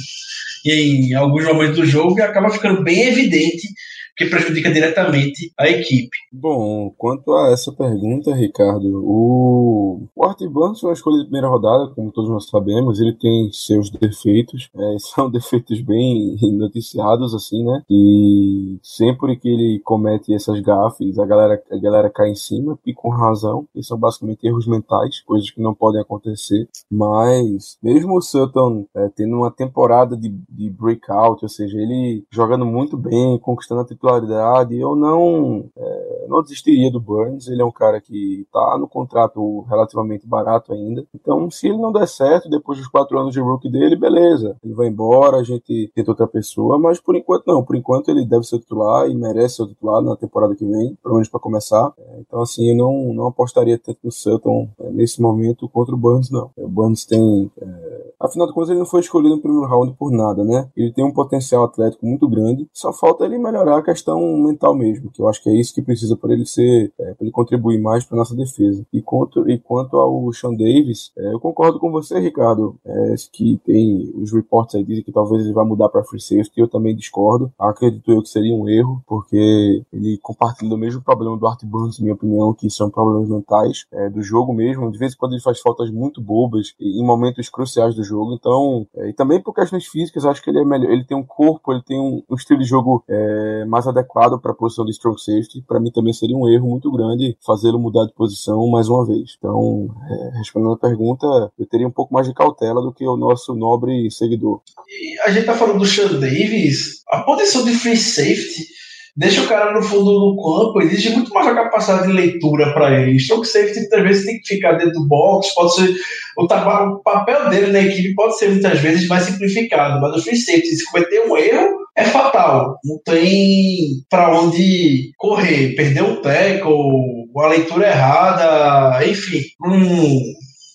[0.65, 3.69] Em alguns momentos do jogo acaba ficando bem evidente
[4.17, 6.17] que prejudica diretamente a equipe.
[6.33, 11.49] Bom, quanto a essa pergunta, Ricardo, o, o Art Barnes foi uma escolha de primeira
[11.49, 17.63] rodada, como todos nós sabemos, ele tem seus defeitos, é, são defeitos bem noticiados, assim,
[17.63, 17.83] né?
[17.91, 22.95] E sempre que ele comete essas gafes, a galera, a galera cai em cima, e
[22.95, 28.23] com razão, e são basicamente erros mentais, coisas que não podem acontecer, mas mesmo o
[28.23, 33.83] Sutton é, tendo uma temporada de, de breakout, ou seja, ele jogando muito bem, conquistando
[33.83, 37.49] a titularidade titularidade, eu não, é, não desistiria do Burns.
[37.49, 41.05] Ele é um cara que está no contrato relativamente barato ainda.
[41.15, 44.57] Então, se ele não der certo depois dos quatro anos de rookie dele, beleza.
[44.65, 47.65] Ele vai embora, a gente tenta outra pessoa, mas por enquanto não.
[47.65, 51.15] Por enquanto ele deve ser titular e merece ser titular na temporada que vem, pelo
[51.15, 51.93] menos para começar.
[51.99, 55.99] É, então, assim, eu não, não apostaria tanto no Sutton é, nesse momento contra o
[55.99, 56.51] Burns, não.
[56.57, 57.51] O Burns tem.
[57.61, 60.69] É, afinal de contas, ele não foi escolhido no primeiro round por nada, né?
[60.77, 65.11] Ele tem um potencial atlético muito grande, só falta ele melhorar a questão mental mesmo,
[65.11, 67.81] que eu acho que é isso que precisa para ele ser, é, para ele contribuir
[67.81, 68.85] mais para nossa defesa.
[68.93, 73.59] E quanto, e quanto ao Sean Davis, é, eu concordo com você, Ricardo, é, que
[73.65, 76.95] tem os reports aí dizem que talvez ele vá mudar para free safety, eu também
[76.95, 77.51] discordo.
[77.59, 81.99] Acredito eu que seria um erro, porque ele compartilha o mesmo problema do Art Burns,
[81.99, 84.91] na minha opinião, que são problemas mentais é, do jogo mesmo.
[84.93, 88.35] De vez em quando ele faz faltas muito bobas em momentos cruciais do jogo.
[88.35, 90.91] Então, é, e também por questões físicas, acho que ele é melhor.
[90.91, 94.53] Ele tem um corpo, ele tem um, um estilo de jogo é, mais adequado para
[94.53, 98.07] a posição de strong safety, para mim também seria um erro muito grande fazê-lo mudar
[98.07, 99.37] de posição mais uma vez.
[99.39, 101.27] Então, é, respondendo a pergunta,
[101.59, 104.61] eu teria um pouco mais de cautela do que o nosso nobre seguidor.
[104.89, 108.77] E a gente tá falando do Sean Davis, a posição de free safety
[109.17, 113.01] deixa o cara no fundo do campo, exige muito mais a capacidade de leitura para
[113.01, 113.17] ele.
[113.17, 115.95] Strong safety muitas vezes tem que ficar dentro do box, pode ser
[116.37, 120.77] o papel dele na equipe pode ser muitas vezes mais simplificado, mas o free safety,
[120.77, 122.79] se cometer um erro, é fatal.
[122.85, 125.75] Não tem para onde correr.
[125.75, 129.43] Perdeu o tackle, a leitura errada, enfim.
[129.65, 130.23] Hum,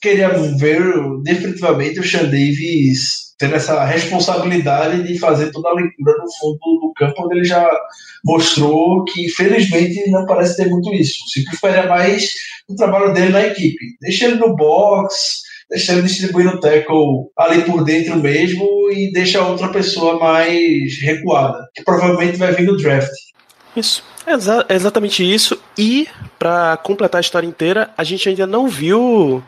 [0.01, 0.81] queria ver
[1.23, 6.93] definitivamente o Sean Davis tendo essa responsabilidade de fazer toda a leitura no fundo do
[6.95, 7.67] campo, onde ele já
[8.23, 11.27] mostrou que, infelizmente, não parece ter muito isso.
[11.27, 12.31] Se preferia mais
[12.69, 13.97] o trabalho dele na equipe.
[13.99, 15.41] Deixa ele no box,
[15.71, 21.65] deixa ele distribuindo o tackle ali por dentro mesmo e deixa outra pessoa mais recuada,
[21.73, 23.09] que provavelmente vai vir no draft.
[23.75, 24.03] Isso.
[24.27, 25.59] É exa exatamente isso.
[25.77, 26.07] E,
[26.37, 29.41] para completar a história inteira, a gente ainda não viu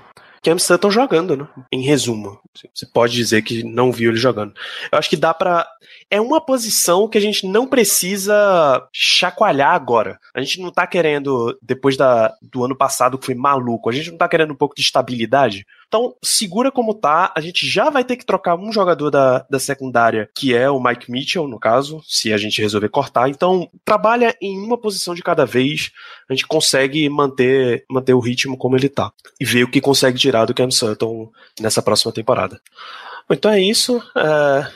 [0.43, 1.47] Cam Sutton jogando, né?
[1.71, 2.39] Em resumo.
[2.73, 4.53] Você pode dizer que não viu ele jogando.
[4.91, 5.65] Eu acho que dá para
[6.11, 10.19] É uma posição que a gente não precisa chacoalhar agora.
[10.33, 14.11] A gente não tá querendo, depois da, do ano passado que foi maluco, a gente
[14.11, 15.65] não tá querendo um pouco de estabilidade.
[15.93, 17.31] Então, segura como tá.
[17.37, 20.81] A gente já vai ter que trocar um jogador da, da secundária, que é o
[20.81, 23.29] Mike Mitchell, no caso, se a gente resolver cortar.
[23.29, 25.91] Então, trabalha em uma posição de cada vez.
[26.27, 29.11] A gente consegue manter, manter o ritmo como ele tá.
[29.39, 31.29] E ver o que consegue tirar do Cam Sutton
[31.59, 32.59] nessa próxima temporada.
[33.29, 34.01] Então é isso.
[34.17, 34.67] É,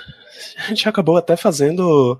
[0.66, 2.20] a gente acabou até fazendo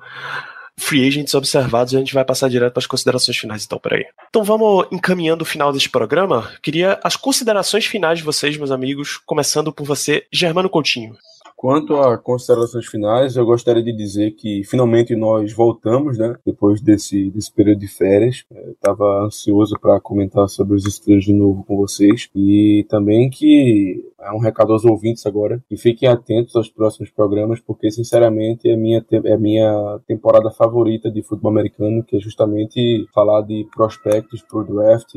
[0.80, 4.06] free agents observados e a gente vai passar direto para as considerações finais, então, peraí.
[4.30, 6.52] Então vamos encaminhando o final deste programa.
[6.62, 11.18] Queria as considerações finais de vocês, meus amigos, começando por você, Germano Coutinho.
[11.58, 16.36] Quanto a considerações finais, eu gostaria de dizer que finalmente nós voltamos, né?
[16.46, 18.46] Depois desse, desse período de férias.
[18.74, 22.30] Estava ansioso para comentar sobre os estrelas de novo com vocês.
[22.36, 27.60] E também que é um recado aos ouvintes agora, que fiquem atentos aos próximos programas,
[27.60, 33.42] porque sinceramente é minha, é minha temporada favorita de futebol americano, que é justamente falar
[33.42, 35.14] de prospectos para o draft,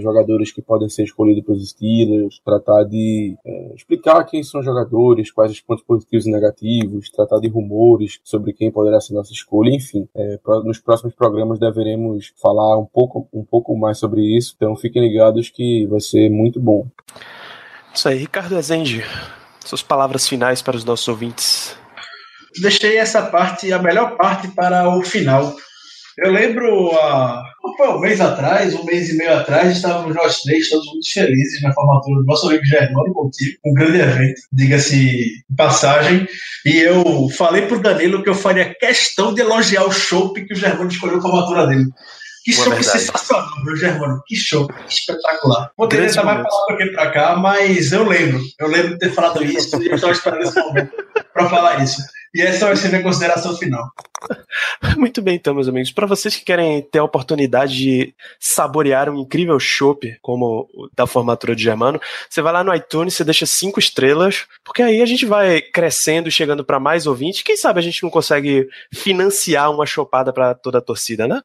[0.00, 5.30] jogadores que podem ser escolhidos pelos Steelers, tratar de é, explicar quem são os jogadores,
[5.30, 9.70] quais os pontos positivos e negativos, tratar de rumores sobre quem poderá ser nossa escolha,
[9.70, 10.08] enfim.
[10.16, 15.00] É, nos próximos programas deveremos falar um pouco, um pouco mais sobre isso, então fiquem
[15.00, 16.88] ligados que vai ser muito bom.
[17.94, 19.04] Isso aí, Ricardo Ezende,
[19.64, 21.76] suas palavras finais para os nossos ouvintes.
[22.60, 25.54] Deixei essa parte, a melhor parte, para o final.
[26.20, 27.42] Eu lembro, há
[27.96, 31.72] um mês atrás, um mês e meio atrás, estávamos nós três todos muito felizes na
[31.72, 36.28] formatura do nosso amigo Germano contigo, um grande evento, diga-se passagem.
[36.66, 40.52] E eu falei para o Danilo que eu faria questão de elogiar o show que
[40.52, 41.86] o Germano escolheu a formatura dele.
[42.44, 44.22] Que show sensacional, meu Germano.
[44.26, 45.70] Que show, que espetacular.
[45.74, 48.40] Poderia estar mais falado aqui pra cá, mas eu lembro.
[48.58, 50.90] Eu lembro de ter falado isso e eu estava esperando esse momento
[51.40, 52.02] para falar isso.
[52.32, 53.90] E essa vai ser minha consideração final.
[54.96, 55.90] Muito bem, então, meus amigos.
[55.90, 61.08] Para vocês que querem ter a oportunidade de saborear um incrível chopp como o da
[61.08, 65.06] formatura de Germano, você vai lá no iTunes, você deixa cinco estrelas, porque aí a
[65.06, 67.42] gente vai crescendo e chegando para mais ouvintes.
[67.42, 71.40] Quem sabe a gente não consegue financiar uma chopada para toda a torcida, né?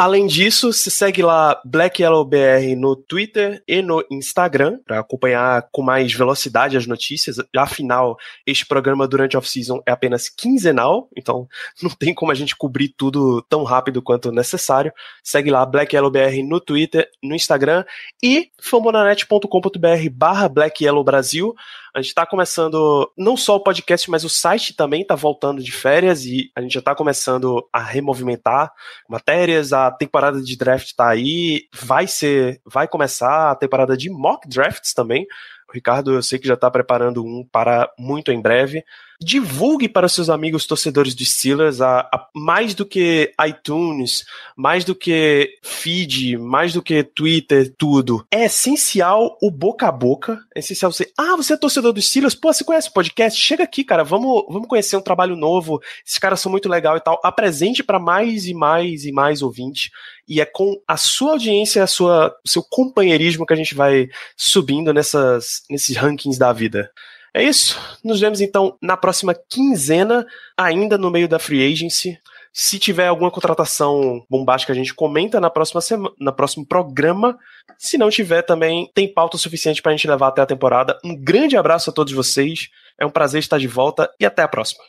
[0.00, 5.66] Além disso, se segue lá Black Yellow BR no Twitter e no Instagram para acompanhar
[5.72, 7.34] com mais velocidade as notícias.
[7.56, 11.48] Afinal, este programa durante off-season é apenas quinzenal, então
[11.82, 14.92] não tem como a gente cobrir tudo tão rápido quanto necessário.
[15.20, 17.84] Segue lá Black Yellow BR no Twitter, no Instagram
[18.22, 21.56] e fambonanet.com.br barra Black Yellow Brasil.
[21.98, 25.72] A gente está começando não só o podcast, mas o site também está voltando de
[25.72, 28.72] férias e a gente já está começando a removimentar
[29.08, 29.72] matérias.
[29.72, 34.94] A temporada de draft está aí, vai ser, vai começar a temporada de mock drafts
[34.94, 35.26] também.
[35.68, 38.82] O Ricardo, eu sei que já está preparando um para muito em breve.
[39.20, 44.24] Divulgue para seus amigos torcedores de Steelers a, a, mais do que iTunes,
[44.56, 48.24] mais do que feed, mais do que Twitter, tudo.
[48.30, 50.40] É essencial o boca a boca.
[50.54, 51.12] É essencial você.
[51.18, 52.34] Ah, você é torcedor dos Steelers?
[52.34, 53.38] Pô, você conhece o podcast?
[53.38, 54.04] Chega aqui, cara.
[54.04, 55.80] Vamos, vamos conhecer um trabalho novo.
[56.06, 57.20] Esses caras são muito legal e tal.
[57.24, 59.90] Apresente para mais e mais e mais ouvintes.
[60.28, 64.08] E é com a sua audiência, a sua, o seu companheirismo que a gente vai
[64.36, 66.90] subindo nessas, nesses rankings da vida.
[67.34, 67.78] É isso.
[68.04, 70.26] Nos vemos então na próxima quinzena,
[70.56, 72.18] ainda no meio da free agency.
[72.52, 77.38] Se tiver alguma contratação bombástica, a gente comenta na próxima semana, no próximo programa.
[77.78, 80.98] Se não tiver, também tem pauta suficiente para a gente levar até a temporada.
[81.04, 82.68] Um grande abraço a todos vocês.
[82.98, 84.82] É um prazer estar de volta e até a próxima.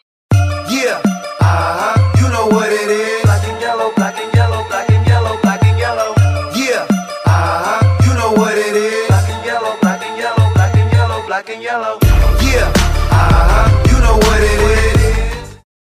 [0.71, 1.01] Yeah.